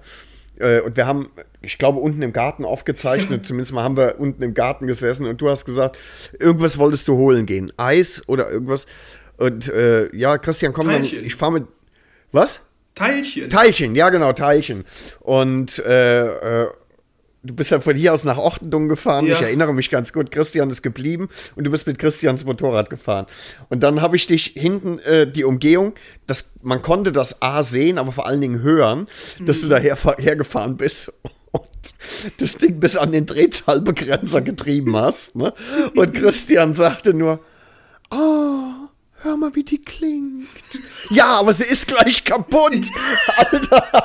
[0.58, 1.32] Äh, und wir haben,
[1.62, 3.46] ich glaube, unten im Garten aufgezeichnet.
[3.46, 5.98] Zumindest mal haben wir unten im Garten gesessen und du hast gesagt,
[6.40, 7.72] irgendwas wolltest du holen gehen.
[7.78, 8.88] Eis oder irgendwas.
[9.38, 11.04] Und äh, ja, Christian, komm dann.
[11.04, 11.68] Ich fahre mit.
[12.32, 12.70] Was?
[12.96, 13.50] Teilchen.
[13.50, 14.86] Teilchen, ja genau, Teilchen.
[15.20, 16.68] Und äh, äh
[17.46, 19.26] du bist dann von hier aus nach Ochtendung gefahren.
[19.26, 19.36] Ja.
[19.36, 20.32] Ich erinnere mich ganz gut.
[20.32, 23.28] Christian ist geblieben und du bist mit Christians Motorrad gefahren.
[23.70, 25.94] Und dann habe ich dich hinten äh, die Umgehung,
[26.28, 29.08] das, man konnte das A sehen, aber vor allen Dingen hören,
[29.40, 29.64] dass mhm.
[29.64, 31.14] du daher hergefahren bist
[31.52, 31.64] und
[32.38, 35.36] das Ding bis an den Drehzahlbegrenzer getrieben hast.
[35.36, 35.54] Ne?
[35.96, 37.40] Und Christian sagte nur,
[38.12, 38.72] oh,
[39.22, 40.48] hör mal, wie die klingt.
[41.10, 42.74] Ja, aber sie ist gleich kaputt.
[43.38, 44.04] Alter.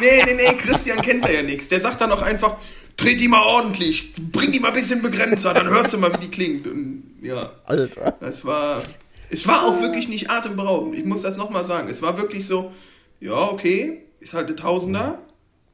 [0.00, 1.68] Nee, nee, nee, Christian kennt da ja nichts.
[1.68, 2.56] Der sagt dann auch einfach,
[2.96, 6.18] dreht die mal ordentlich, bring die mal ein bisschen Begrenzer, dann hörst du mal, wie
[6.18, 6.66] die klingt.
[6.66, 7.52] Und ja.
[7.64, 8.16] Alter.
[8.20, 8.82] Das war.
[9.28, 10.96] Es war auch wirklich nicht atemberaubend.
[10.96, 11.88] Ich muss das nochmal sagen.
[11.88, 12.72] Es war wirklich so,
[13.18, 15.18] ja, okay, ist halt eine Tausender,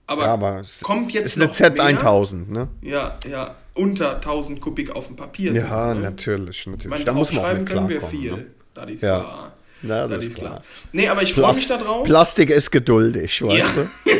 [0.07, 2.69] Aber, ja, aber kommt jetzt ist eine Z1000, ne?
[2.81, 3.57] Ja, ja.
[3.75, 5.53] Unter 1000 Kubik auf dem Papier.
[5.53, 6.01] Ja, so, ne?
[6.01, 6.89] natürlich, natürlich.
[6.89, 8.33] Meine, da muss man auch mit können wir viel.
[8.33, 8.47] Ne?
[8.75, 9.21] Das ist ja.
[9.21, 9.53] klar.
[9.83, 10.51] Ja, das, das ist klar.
[10.51, 10.65] klar.
[10.93, 12.05] Nee, aber ich freue mich darauf.
[12.05, 13.83] Plastik ist geduldig, weißt ja.
[13.83, 14.11] du?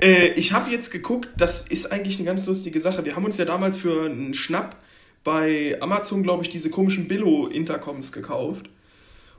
[0.02, 3.04] äh, ich habe jetzt geguckt, das ist eigentlich eine ganz lustige Sache.
[3.04, 4.76] Wir haben uns ja damals für einen Schnapp
[5.24, 8.68] bei Amazon, glaube ich, diese komischen Billo-Intercoms gekauft.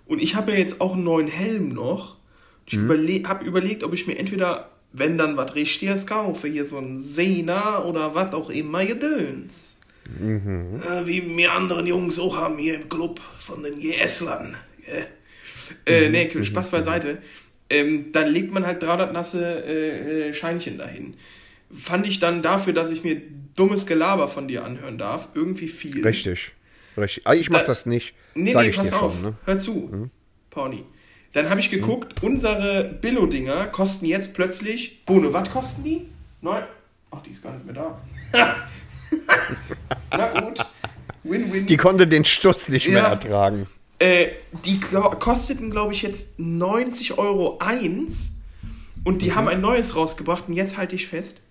[0.06, 2.18] Und ich habe ja jetzt auch einen neuen Helm noch.
[2.66, 2.86] Ich mhm.
[2.86, 7.02] überle habe überlegt, ob ich mir entweder, wenn dann was Richtiges kaufe, hier so ein
[7.02, 9.78] Sena oder was auch immer Gedöns.
[10.20, 10.82] Mhm.
[10.82, 14.56] Äh, wie mir anderen Jungs auch haben hier im Club von den GS-Lern.
[14.88, 15.06] Yeah.
[15.86, 16.12] Äh, mhm.
[16.12, 17.20] nee, Spaß beiseite.
[17.70, 21.16] Ähm, dann legt man halt 300 nasse äh, äh, Scheinchen dahin.
[21.76, 23.22] Fand ich dann dafür, dass ich mir
[23.56, 26.06] dummes Gelaber von dir anhören darf, irgendwie viel.
[26.06, 26.52] Richtig.
[26.98, 27.26] Richtig.
[27.26, 28.14] Ah, ich mach da, das nicht.
[28.36, 29.16] Nee, nee, pass auf.
[29.16, 29.36] Schon, ne?
[29.46, 30.12] Hör zu, mhm.
[30.50, 30.84] Pauli.
[31.32, 32.30] Dann habe ich geguckt, mhm.
[32.30, 35.04] unsere Billo-Dinger kosten jetzt plötzlich.
[35.06, 36.08] Bohne, was kosten die?
[36.42, 36.64] Neun.
[37.10, 38.02] Ach, die ist gar nicht mehr da.
[40.12, 40.60] Na gut.
[41.24, 41.66] Win-win.
[41.66, 42.94] Die konnte den Stuss nicht ja.
[42.94, 43.68] mehr ertragen.
[44.04, 44.32] Äh,
[44.66, 48.34] die kosteten, glaube ich, jetzt 90 Euro eins.
[49.06, 49.36] Und die mhm.
[49.36, 50.50] haben ein neues rausgebracht.
[50.50, 51.42] Und jetzt halte ich fest,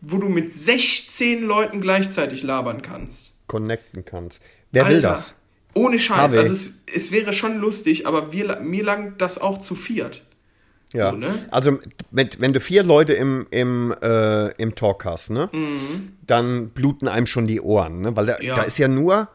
[0.00, 3.34] wo du mit 16 Leuten gleichzeitig labern kannst.
[3.48, 4.40] Connecten kannst.
[4.70, 5.40] Wer Alter, will das?
[5.74, 6.32] Ohne Scheiß.
[6.32, 10.22] Also es, es, wäre schon lustig, aber wir, mir langt das auch zu viert.
[10.92, 11.46] Ja, so, ne?
[11.50, 11.78] also
[12.12, 16.12] mit, wenn du vier Leute im, im, äh, im Talk hast, ne, mhm.
[16.24, 18.16] dann bluten einem schon die Ohren, ne?
[18.16, 18.54] weil da, ja.
[18.56, 19.28] da ist ja nur,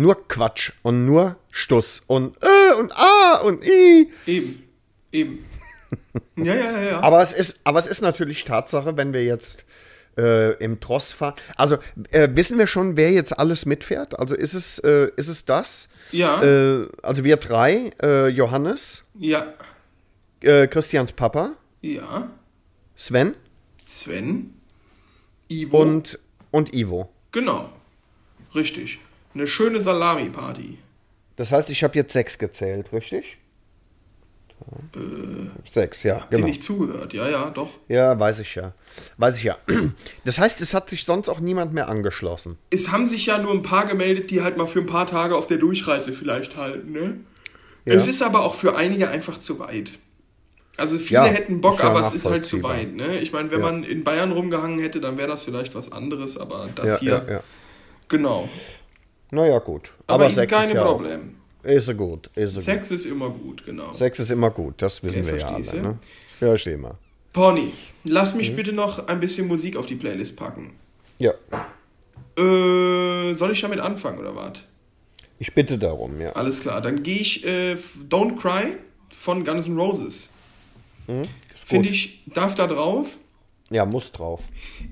[0.00, 4.10] nur Quatsch und nur Stuss und äh und ah und i.
[4.26, 4.68] Eben,
[5.12, 5.44] eben.
[6.36, 7.00] ja, ja, ja, ja.
[7.00, 9.64] Aber es ist, aber es ist natürlich Tatsache, wenn wir jetzt
[10.16, 11.34] äh, im Tross fahren.
[11.56, 11.78] Also
[12.12, 14.18] äh, wissen wir schon, wer jetzt alles mitfährt?
[14.18, 15.90] Also ist es, äh, ist es das?
[16.12, 16.42] Ja.
[16.42, 19.04] Äh, also wir drei, äh, Johannes.
[19.18, 19.52] Ja.
[20.40, 21.52] Äh, Christians Papa.
[21.82, 22.30] Ja.
[22.96, 23.34] Sven.
[23.84, 24.54] Sven.
[25.48, 25.82] Ivo.
[25.82, 26.18] Und,
[26.50, 27.10] und Ivo.
[27.32, 27.70] Genau.
[28.54, 28.98] Richtig.
[29.34, 30.78] Eine schöne Salami-Party.
[31.36, 33.38] Das heißt, ich habe jetzt sechs gezählt, richtig?
[34.94, 36.16] Äh, Sechs, ja.
[36.20, 36.46] Habt genau.
[36.46, 37.12] ihr nicht zugehört?
[37.12, 37.70] Ja, ja, doch.
[37.88, 38.72] Ja, weiß ich ja.
[39.16, 39.58] Weiß ich ja.
[40.24, 42.58] Das heißt, es hat sich sonst auch niemand mehr angeschlossen.
[42.70, 45.36] Es haben sich ja nur ein paar gemeldet, die halt mal für ein paar Tage
[45.36, 47.20] auf der Durchreise vielleicht halten, ne?
[47.86, 47.94] Ja.
[47.94, 49.92] Es ist aber auch für einige einfach zu weit.
[50.76, 53.20] Also viele ja, hätten Bock, aber es ist halt zu weit, ne?
[53.20, 53.66] Ich meine, wenn ja.
[53.66, 57.42] man in Bayern rumgehangen hätte, dann wäre das vielleicht was anderes, aber das hier.
[58.08, 58.48] Genau.
[59.30, 59.92] Naja, gut.
[60.06, 61.36] Aber, aber ist kein Problem.
[61.62, 62.30] Ist gut.
[62.34, 62.98] Ist Sex gut.
[62.98, 63.92] ist immer gut, genau.
[63.92, 65.82] Sex ist immer gut, das wissen ja, wir ja alle.
[65.82, 65.98] Ne?
[66.40, 66.96] Ja, steh mal.
[67.32, 67.72] Pony,
[68.04, 68.56] lass mich mhm.
[68.56, 70.72] bitte noch ein bisschen Musik auf die Playlist packen.
[71.18, 71.32] Ja.
[72.36, 74.60] Äh, soll ich damit anfangen oder was?
[75.38, 76.32] Ich bitte darum, ja.
[76.32, 77.74] Alles klar, dann gehe ich äh,
[78.08, 78.76] Don't Cry
[79.10, 80.32] von Guns N' Roses.
[81.06, 83.18] Mhm, Finde ich, darf da drauf.
[83.70, 84.42] Ja, muss drauf.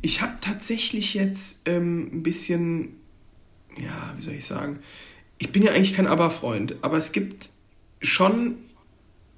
[0.02, 2.97] Ich habe tatsächlich jetzt ähm, ein bisschen,
[3.80, 4.80] ja, wie soll ich sagen,
[5.38, 7.50] ich bin ja eigentlich kein ABBA-Freund, aber es gibt
[8.00, 8.56] schon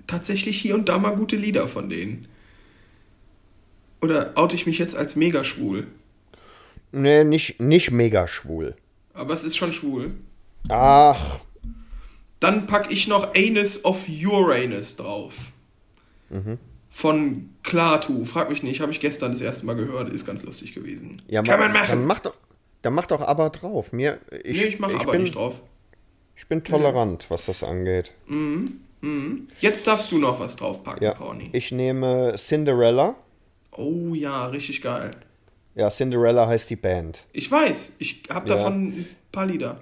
[0.07, 2.27] tatsächlich hier und da mal gute Lieder von denen.
[4.01, 5.87] Oder oute ich mich jetzt als mega schwul?
[6.93, 8.75] Nee, nicht, nicht mega schwul.
[9.15, 10.15] Aber es ist schon schwul.
[10.69, 11.41] Ach.
[12.41, 15.35] Dann packe ich noch Anus of Uranus drauf.
[16.31, 16.59] Mhm.
[16.89, 18.25] Von Klatu.
[18.25, 20.09] Frag mich nicht, habe ich gestern das erste Mal gehört.
[20.09, 21.23] Ist ganz lustig gewesen.
[21.29, 21.89] Ja, Kann man machen.
[21.91, 22.35] Dann mach doch,
[22.83, 23.93] dann mach doch aber drauf.
[23.93, 25.63] Mir, ich, nee, ich mache aber bin, nicht drauf.
[26.37, 28.13] Ich bin tolerant, was das angeht.
[28.27, 28.81] Mhm.
[29.01, 29.49] Mhm.
[29.61, 31.15] Jetzt darfst du noch was draufpacken, ja.
[31.15, 31.51] Pony.
[31.53, 33.15] Ich nehme Cinderella.
[33.73, 35.17] Oh ja, richtig geil.
[35.75, 37.25] Ja, Cinderella heißt die Band.
[37.33, 38.57] Ich weiß, ich habe ja.
[38.57, 39.81] davon ein paar Lieder.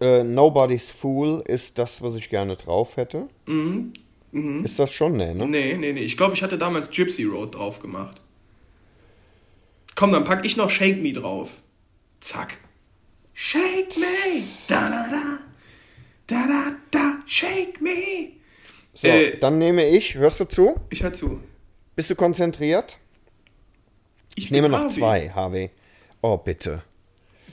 [0.00, 3.28] Äh, Nobody's Fool ist das, was ich gerne drauf hätte.
[3.46, 3.92] Mhm.
[4.32, 4.64] Mhm.
[4.64, 5.16] Ist das schon?
[5.16, 5.46] Nee, ne?
[5.46, 6.00] Nee, nee, nee.
[6.00, 8.20] Ich glaube, ich hatte damals Gypsy Road drauf gemacht.
[9.94, 11.62] Komm, dann pack ich noch Shake Me drauf.
[12.20, 12.58] Zack.
[13.32, 14.42] Shake me.
[14.68, 15.38] Da, da, da.
[16.26, 18.32] Da, da, da, shake me.
[18.94, 20.80] So, äh, dann nehme ich, hörst du zu?
[20.90, 21.40] Ich höre zu.
[21.94, 22.98] Bist du konzentriert?
[24.34, 24.94] Ich, nehme noch Harvey.
[24.98, 25.70] zwei, Harvey.
[26.22, 26.82] Oh, bitte.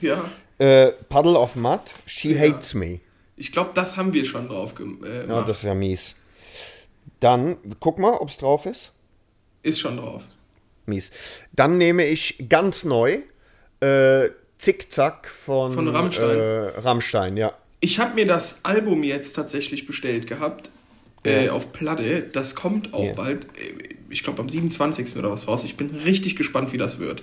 [0.00, 0.30] Ja.
[0.58, 2.40] Äh, Puddle of Mud, She ja.
[2.40, 3.00] Hates Me.
[3.36, 5.08] Ich glaube, das haben wir schon drauf gemacht.
[5.08, 6.16] Äh, ja, das ist ja mies.
[7.20, 8.92] Dann, guck mal, ob es drauf ist.
[9.62, 10.24] Ist schon drauf.
[10.86, 11.12] Mies.
[11.52, 13.22] Dann nehme ich ganz neu
[13.80, 14.30] äh,
[14.64, 16.38] Zickzack von, von Rammstein.
[16.38, 17.52] Äh, Rammstein, ja.
[17.80, 20.70] Ich habe mir das Album jetzt tatsächlich bestellt gehabt.
[21.22, 22.22] Äh, auf Platte.
[22.22, 23.12] Das kommt auch ja.
[23.14, 23.44] bald.
[23.56, 25.16] Äh, ich glaube am 27.
[25.16, 25.64] oder was raus.
[25.64, 27.22] Ich bin richtig gespannt, wie das wird.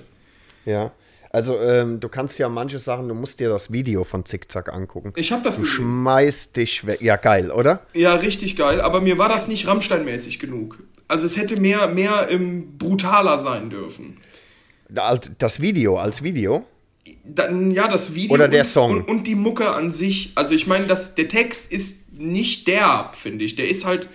[0.65, 0.91] Ja.
[1.31, 5.13] Also, ähm, du kannst ja manche Sachen, du musst dir das Video von Zickzack angucken.
[5.15, 7.01] Ich habe das Du schmeißt dich weg.
[7.01, 7.85] Ja, geil, oder?
[7.93, 8.81] Ja, richtig geil.
[8.81, 10.79] Aber mir war das nicht Rammstein-mäßig genug.
[11.07, 14.17] Also es hätte mehr, mehr ähm, brutaler sein dürfen.
[14.89, 16.65] Das Video, als Video?
[17.23, 18.91] Dann, ja, das Video Oder der und, Song.
[18.91, 20.31] Und, und, die Mucke an sich.
[20.35, 23.55] Also ich meine, der Text ist nicht derb, finde ich.
[23.55, 24.07] Der ist halt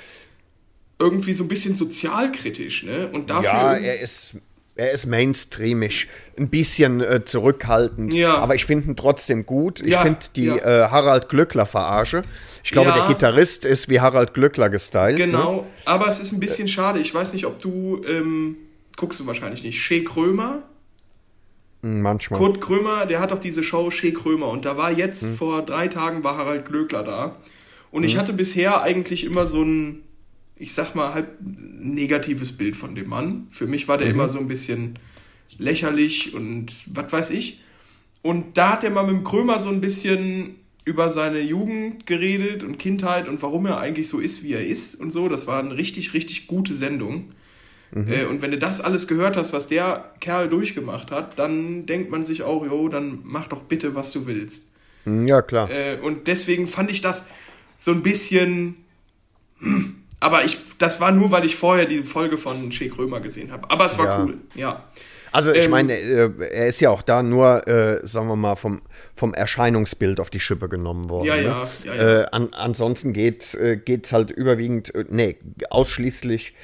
[0.99, 3.09] irgendwie so ein bisschen sozialkritisch, ne?
[3.09, 3.51] Und dafür.
[3.51, 4.37] Ja, er ist
[4.77, 6.07] er ist mainstreamig,
[6.39, 8.37] ein bisschen äh, zurückhaltend, ja.
[8.37, 9.81] aber ich finde ihn trotzdem gut.
[9.81, 10.57] Ich ja, finde die ja.
[10.57, 12.23] äh, Harald Glöckler-Verarsche.
[12.63, 15.19] Ich glaube, der Gitarrist ist wie Harald Glöckler gestylt.
[15.19, 15.27] ne?
[15.27, 15.67] Genau, ne?
[15.87, 17.01] aber es ist ein bisschen schade.
[17.01, 18.57] Ich weiß nicht, ob du, ähm,
[18.97, 20.63] guckst du wahrscheinlich nicht, Shea Krömer?
[21.87, 22.39] Hm, manchmal.
[22.39, 25.35] Kurt Krömer, der hat doch diese Show Shea Krömer und da war jetzt hm.
[25.37, 27.37] vor drei Tagen war Harald Glöckler da.
[27.91, 28.09] Und hm.
[28.09, 30.03] ich hatte bisher eigentlich immer so ein
[30.57, 33.47] ich sag mal, halb negatives Bild von dem Mann.
[33.51, 34.15] Für mich war der mhm.
[34.15, 34.99] immer so ein bisschen
[35.59, 37.61] lächerlich und was weiß ich.
[38.23, 42.63] Und da hat er mal mit dem Krömer so ein bisschen über seine Jugend geredet
[42.63, 45.29] und Kindheit und warum er eigentlich so ist, wie er ist und so.
[45.29, 47.33] Das war eine richtig, richtig gute Sendung.
[47.93, 48.13] Mhm.
[48.13, 52.11] Äh, und wenn du das alles gehört hast, was der Kerl durchgemacht hat, dann denkt
[52.11, 54.71] man sich auch, jo, dann mach doch bitte, was du willst.
[55.05, 55.71] Mhm, ja, klar.
[55.71, 57.29] Äh, und deswegen fand ich das
[57.77, 58.77] so ein bisschen.
[60.19, 63.71] Aber ich, das war nur, weil ich vorher diese Folge von Shea Krömer gesehen habe.
[63.71, 64.23] Aber es war ja.
[64.23, 64.83] cool, ja.
[65.33, 68.57] Also ich ähm, meine, äh, er ist ja auch da nur, äh, sagen wir mal,
[68.57, 68.83] vom,
[69.15, 71.27] vom Erscheinungsbild auf die Schippe genommen worden.
[71.27, 71.43] Ja, ne?
[71.43, 71.95] ja, ja.
[71.95, 72.21] ja.
[72.23, 73.79] Äh, an, ansonsten geht es äh,
[74.13, 75.37] halt überwiegend, äh, nee,
[75.71, 76.55] ausschließlich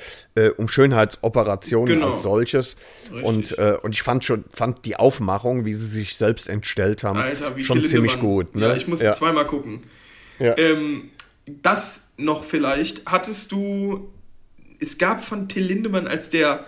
[0.56, 2.12] um Schönheitsoperationen genau.
[2.12, 2.76] als solches.
[3.22, 7.18] Und, äh, und ich fand schon, fand die Aufmachung, wie sie sich selbst entstellt haben,
[7.18, 8.56] Alter, schon ziemlich gut.
[8.56, 8.68] Ne?
[8.68, 9.12] Ja, ich musste ja.
[9.12, 9.82] zweimal gucken.
[10.38, 10.56] Ja.
[10.56, 11.10] Ähm,
[11.46, 14.10] das noch vielleicht, hattest du,
[14.80, 16.64] es gab von Till Lindemann, als der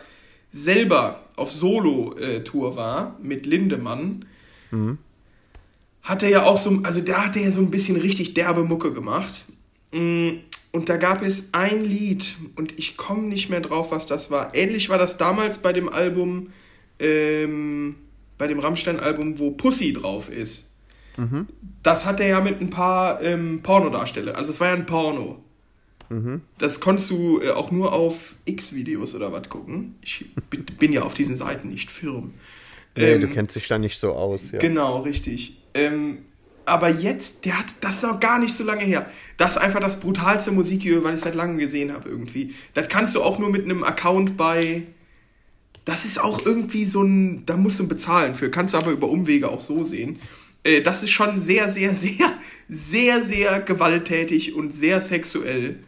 [0.52, 4.24] selber auf Solo-Tour war mit Lindemann,
[4.70, 4.98] mhm.
[6.02, 8.64] hat er ja auch so, also da hat er ja so ein bisschen richtig derbe
[8.64, 9.46] Mucke gemacht.
[9.92, 10.38] Mm,
[10.72, 14.54] und da gab es ein Lied und ich komme nicht mehr drauf, was das war.
[14.56, 16.48] Ähnlich war das damals bei dem Album,
[16.98, 17.94] ähm,
[18.38, 20.72] bei dem Rammstein-Album, wo Pussy drauf ist.
[21.16, 21.46] Mhm.
[21.84, 24.36] Das hat er ja mit ein paar ähm, Pornodarsteller.
[24.36, 25.43] Also es war ja ein Porno.
[26.14, 26.42] Mhm.
[26.58, 29.96] Das konntest du äh, auch nur auf X-Videos oder was gucken.
[30.00, 30.24] Ich
[30.78, 32.34] bin ja auf diesen Seiten nicht firm.
[32.96, 34.52] Nee, ähm, du kennst dich da nicht so aus.
[34.52, 34.60] Ja.
[34.60, 35.60] Genau, richtig.
[35.74, 36.18] Ähm,
[36.66, 39.10] aber jetzt, der hat das noch gar nicht so lange her.
[39.36, 42.54] Das ist einfach das brutalste Musikvideo, weil ich seit langem gesehen habe irgendwie.
[42.74, 44.84] Das kannst du auch nur mit einem Account bei.
[45.84, 47.44] Das ist auch irgendwie so ein.
[47.44, 48.50] Da musst du bezahlen für.
[48.52, 50.20] Kannst du aber über Umwege auch so sehen.
[50.62, 52.32] Äh, das ist schon sehr, sehr, sehr,
[52.68, 55.80] sehr, sehr gewalttätig und sehr sexuell.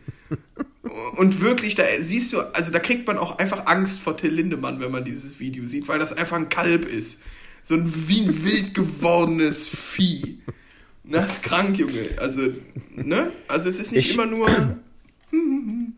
[1.17, 4.81] Und wirklich, da siehst du, also da kriegt man auch einfach Angst vor Till Lindemann,
[4.81, 7.23] wenn man dieses Video sieht, weil das einfach ein Kalb ist.
[7.63, 10.41] So ein wie ein wild gewordenes Vieh.
[11.05, 12.11] Das ist krank, Junge.
[12.19, 12.53] Also,
[12.95, 13.33] ne?
[13.49, 14.49] Also es ist nicht ich, immer nur.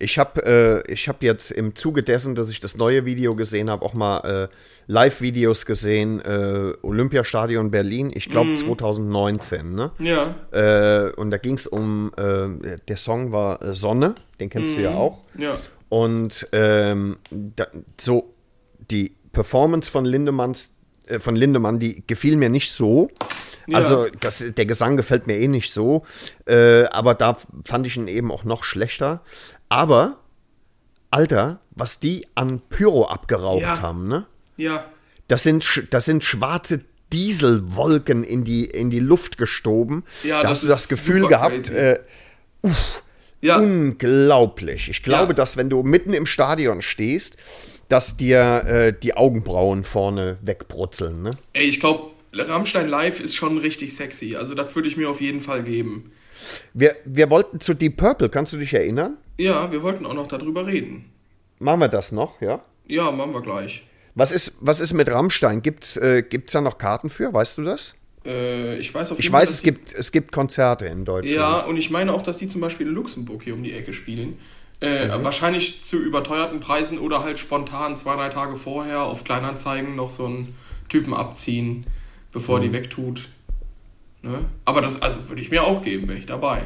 [0.00, 3.84] Ich habe äh, hab jetzt im Zuge dessen, dass ich das neue Video gesehen habe,
[3.84, 4.54] auch mal äh,
[4.86, 6.20] Live-Videos gesehen.
[6.20, 8.56] Äh, Olympiastadion Berlin, ich glaube mhm.
[8.56, 9.74] 2019.
[9.74, 9.92] Ne?
[9.98, 10.34] Ja.
[10.52, 14.76] Äh, und da ging es um, äh, der Song war äh, Sonne, den kennst mhm.
[14.76, 14.96] du ja mhm.
[14.96, 15.22] auch.
[15.36, 15.58] Ja.
[15.90, 17.66] Und ähm, da,
[18.00, 18.34] so
[18.90, 20.78] die Performance von Lindemanns,
[21.18, 23.10] von Lindemann, die gefiel mir nicht so.
[23.66, 23.78] Ja.
[23.78, 26.04] Also das, der Gesang gefällt mir eh nicht so,
[26.46, 29.22] äh, aber da fand ich ihn eben auch noch schlechter.
[29.70, 30.18] Aber,
[31.10, 33.80] Alter, was die an Pyro abgeraucht ja.
[33.80, 34.26] haben, ne?
[34.58, 34.84] Ja.
[35.28, 40.04] Das sind, das sind schwarze Dieselwolken in die, in die Luft gestoben.
[40.22, 42.00] Ja, da hast du das Gefühl gehabt, äh,
[42.62, 43.02] uff,
[43.40, 43.58] ja.
[43.58, 44.90] unglaublich.
[44.90, 45.34] Ich glaube, ja.
[45.34, 47.38] dass wenn du mitten im Stadion stehst,
[47.88, 51.22] dass dir äh, die Augenbrauen vorne wegbrutzeln.
[51.22, 51.30] Ne?
[51.52, 54.36] Ey, ich glaube, Rammstein Live ist schon richtig sexy.
[54.36, 56.12] Also das würde ich mir auf jeden Fall geben.
[56.74, 59.16] Wir, wir wollten zu Deep Purple, kannst du dich erinnern?
[59.38, 61.10] Ja, wir wollten auch noch darüber reden.
[61.58, 62.62] Machen wir das noch, ja?
[62.86, 63.84] Ja, machen wir gleich.
[64.14, 65.62] Was ist, was ist mit Rammstein?
[65.62, 67.32] Gibt es äh, gibt's da noch Karten für?
[67.32, 67.94] Weißt du das?
[68.24, 71.36] Äh, ich weiß auf jeden Ich weiß, es gibt, es gibt Konzerte in Deutschland.
[71.36, 73.92] Ja, und ich meine auch, dass die zum Beispiel in Luxemburg hier um die Ecke
[73.92, 74.38] spielen.
[74.80, 75.24] Äh, mhm.
[75.24, 80.26] Wahrscheinlich zu überteuerten Preisen oder halt spontan zwei, drei Tage vorher auf Kleinanzeigen noch so
[80.26, 80.54] einen
[80.88, 81.86] Typen abziehen,
[82.32, 82.62] bevor mhm.
[82.62, 83.28] die wegtut.
[84.22, 84.44] Ne?
[84.64, 86.62] Aber das also würde ich mir auch geben, wäre ich dabei.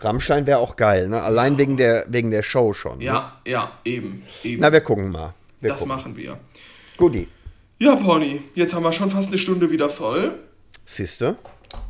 [0.00, 1.22] Rammstein wäre auch geil, ne?
[1.22, 3.00] Allein wegen der, wegen der Show schon.
[3.00, 3.52] Ja, ne?
[3.52, 4.60] ja, eben, eben.
[4.60, 5.34] Na, wir gucken mal.
[5.60, 5.96] Wir das gucken.
[5.96, 6.38] machen wir.
[6.96, 7.28] Guti.
[7.78, 10.38] Ja, Pony, jetzt haben wir schon fast eine Stunde wieder voll.
[10.84, 11.36] Siehste?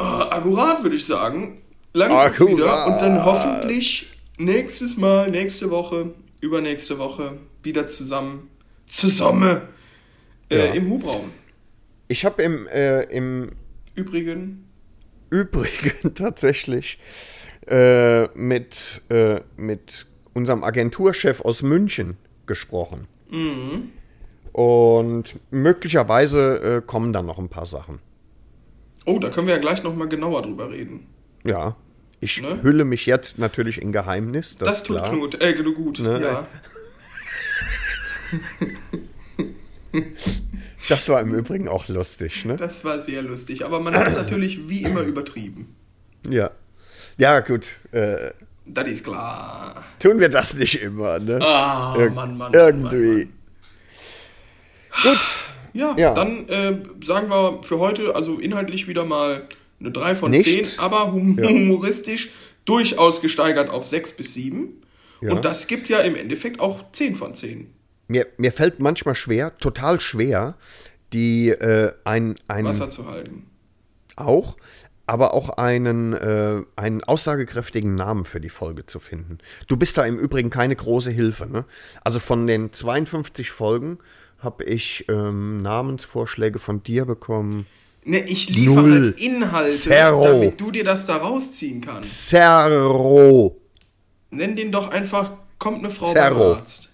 [0.00, 1.62] Uh, akkurat, würde ich sagen.
[1.92, 8.50] Lang wieder und dann hoffentlich nächstes Mal, nächste Woche, übernächste Woche wieder zusammen.
[8.86, 9.62] Zusammen!
[10.50, 10.74] Äh, ja.
[10.74, 11.30] Im Hubraum.
[12.08, 13.52] Ich habe im, äh, im
[13.94, 14.63] Übrigen.
[15.30, 16.98] Übrigen tatsächlich
[17.66, 22.16] äh, mit, äh, mit unserem Agenturchef aus München
[22.46, 23.06] gesprochen.
[23.30, 23.90] Mhm.
[24.52, 27.98] Und möglicherweise äh, kommen dann noch ein paar Sachen.
[29.06, 31.06] Oh, da können wir ja gleich noch mal genauer drüber reden.
[31.44, 31.76] Ja.
[32.20, 32.62] Ich ne?
[32.62, 34.56] hülle mich jetzt natürlich in Geheimnis.
[34.56, 35.10] Das, das tut klar.
[35.10, 36.20] Knut, äh, gut, ne?
[36.22, 36.46] ja.
[40.88, 42.56] Das war im Übrigen auch lustig, ne?
[42.56, 45.74] Das war sehr lustig, aber man hat es natürlich wie immer übertrieben.
[46.28, 46.50] Ja.
[47.16, 47.66] Ja, gut.
[47.92, 48.32] Äh,
[48.66, 49.84] das ist klar.
[49.98, 51.38] Tun wir das nicht immer, ne?
[51.42, 52.52] Ah, Ir Mann, Mann.
[52.52, 53.26] Irgendwie.
[53.26, 53.28] Mann,
[55.04, 55.14] Mann.
[55.16, 55.34] Gut.
[55.74, 56.14] Ja, ja.
[56.14, 59.48] dann äh, sagen wir für heute, also inhaltlich wieder mal
[59.80, 60.44] eine 3 von nicht.
[60.44, 61.48] 10, aber hum ja.
[61.48, 62.30] humoristisch
[62.64, 64.80] durchaus gesteigert auf 6 bis 7.
[65.20, 65.32] Ja.
[65.32, 67.72] Und das gibt ja im Endeffekt auch 10 von 10.
[68.08, 70.56] Mir, mir fällt manchmal schwer, total schwer,
[71.12, 73.46] die äh, ein, ein Wasser zu halten.
[74.16, 74.56] Auch,
[75.06, 79.38] aber auch einen, äh, einen aussagekräftigen Namen für die Folge zu finden.
[79.68, 81.46] Du bist da im Übrigen keine große Hilfe.
[81.46, 81.64] Ne?
[82.02, 83.98] Also von den 52 Folgen
[84.38, 87.66] habe ich ähm, Namensvorschläge von dir bekommen.
[88.04, 89.04] Ne, ich liefere Null.
[89.04, 90.24] halt Inhalte, Zero.
[90.24, 92.28] damit du dir das da rausziehen kannst.
[92.28, 93.58] Zero.
[94.30, 96.38] Nenn den doch einfach, kommt eine Frau Zero.
[96.38, 96.93] beim Arzt.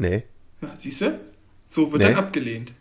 [0.00, 0.24] Nee.
[0.76, 1.20] Siehst du?
[1.68, 2.08] So wird nee.
[2.08, 2.72] dann abgelehnt.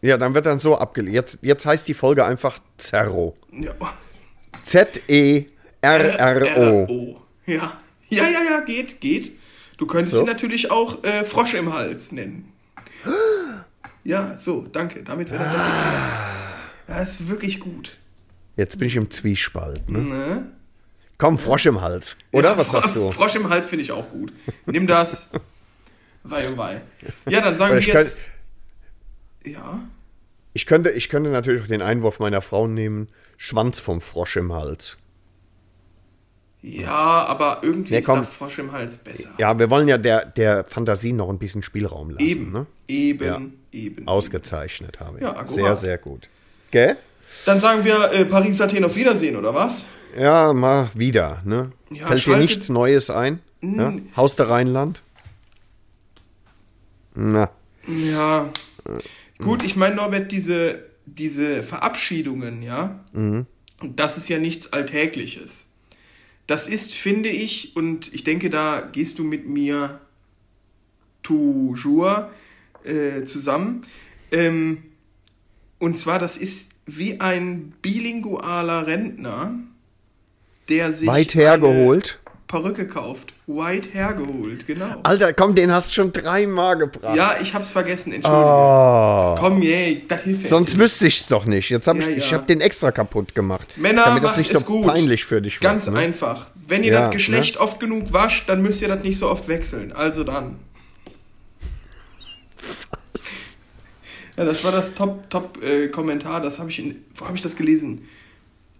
[0.00, 1.12] Ja, dann wird dann so abgelehnt.
[1.14, 3.36] Jetzt, jetzt heißt die Folge einfach Zerro.
[3.50, 3.74] Ja.
[4.62, 5.50] Z-E-R-R-O.
[7.46, 7.80] Ja.
[8.10, 9.32] Ja, ja, ja, geht, geht.
[9.76, 10.20] Du könntest so?
[10.20, 12.52] sie natürlich auch äh, Frosch im Hals nennen.
[14.04, 15.02] Ja, so, danke.
[15.02, 16.30] Damit wird er ah.
[16.86, 17.98] Das ist wirklich gut.
[18.56, 19.86] Jetzt bin ich im Zwiespalt.
[19.90, 19.98] Ne?
[19.98, 20.52] ne?
[21.18, 22.16] Komm, Frosch im Hals.
[22.32, 22.52] Oder?
[22.52, 23.12] Ja, Was sagst du?
[23.12, 24.32] Frosch im Hals finde ich auch gut.
[24.64, 25.30] Nimm das.
[26.28, 26.80] wei, wei.
[27.30, 28.18] Ja, dann sagen wir jetzt.
[29.44, 29.80] Ja.
[30.52, 34.52] Ich könnte, ich könnte natürlich auch den Einwurf meiner Frau nehmen: Schwanz vom Frosch im
[34.52, 34.98] Hals.
[36.60, 39.30] Ja, aber irgendwie nee, komm, ist der Frosch im Hals besser.
[39.38, 42.26] Ja, wir wollen ja der, der Fantasie noch ein bisschen Spielraum lassen.
[42.26, 42.66] Eben, ne?
[42.88, 43.40] eben, ja.
[43.78, 44.08] eben.
[44.08, 45.06] Ausgezeichnet eben.
[45.06, 45.24] habe ich.
[45.24, 46.28] Ja, sehr, sehr gut.
[46.70, 46.96] Gell?
[47.46, 49.86] Dann sagen wir äh, Paris, Athen auf Wiedersehen, oder was?
[50.18, 51.42] Ja, mal wieder.
[51.44, 51.70] Ne?
[51.90, 53.40] Ja, Fällt dir nichts Neues ein?
[53.62, 53.94] Ja?
[54.16, 55.02] Haus der Rheinland?
[57.18, 57.50] Na.
[57.88, 58.52] Ja.
[59.38, 63.46] Gut, ich meine, Norbert, diese, diese Verabschiedungen, ja, mhm.
[63.82, 65.66] das ist ja nichts Alltägliches.
[66.46, 70.00] Das ist, finde ich, und ich denke, da gehst du mit mir
[71.22, 72.26] toujours
[72.84, 73.84] äh, zusammen.
[74.30, 74.84] Ähm,
[75.78, 79.58] und zwar, das ist wie ein bilingualer Rentner,
[80.68, 81.08] der sich.
[81.08, 82.20] Weit hergeholt.
[82.48, 83.34] Perücke kauft.
[83.46, 85.00] White hergeholt, genau.
[85.02, 87.14] Alter, komm, den hast du schon dreimal gebracht.
[87.14, 88.42] Ja, ich hab's vergessen, entschuldige.
[88.42, 89.36] Oh.
[89.38, 90.78] Komm, yay, das hilft Sonst jetzt.
[90.78, 91.68] wüsste ich's doch nicht.
[91.68, 92.24] Jetzt hab ja, ich, ja.
[92.24, 93.68] ich hab den extra kaputt gemacht.
[93.76, 94.86] Männer, damit das nicht so gut.
[94.86, 95.62] peinlich für dich wird.
[95.62, 95.98] Ganz ne?
[95.98, 96.46] einfach.
[96.66, 97.60] Wenn ihr ja, das Geschlecht ne?
[97.60, 99.92] oft genug wascht, dann müsst ihr das nicht so oft wechseln.
[99.92, 100.56] Also dann.
[103.14, 103.58] Was?
[104.38, 106.36] Ja, das war das Top-Kommentar.
[106.36, 107.02] Top, äh, das habe ich in.
[107.14, 108.08] Wo habe ich das gelesen?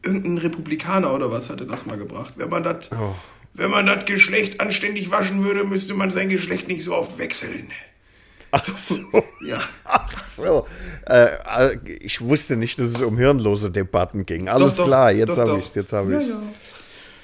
[0.03, 2.35] Irgendein Republikaner oder was hatte das mal gebracht.
[2.37, 2.91] Wenn man das.
[2.93, 3.15] Oh
[3.55, 7.71] wenn man das Geschlecht anständig waschen würde, müsste man sein Geschlecht nicht so oft wechseln.
[8.51, 9.01] Ach so.
[9.47, 9.61] Ja.
[9.85, 10.67] Ach so.
[11.07, 14.49] Äh, ich wusste nicht, dass es um hirnlose Debatten ging.
[14.49, 15.75] Alles doch, klar, jetzt habe ich es.
[15.75, 16.43] Jetzt habe ich ja, ja.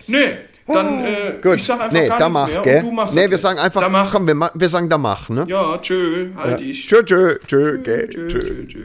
[0.06, 1.56] Nee, dann äh, Gut.
[1.56, 2.76] ich sag einfach nee, gar da mach, mehr gell?
[2.78, 4.12] und du machst Nee, wir sagen einfach, da mach.
[4.12, 5.44] komm, wir, wir sagen da mach, ne?
[5.46, 6.66] Ja, tschö, halt ja.
[6.66, 6.86] ich.
[6.86, 8.66] Tschö, tschö, tschö, tschö, tschö, tschö.
[8.66, 8.80] tschö.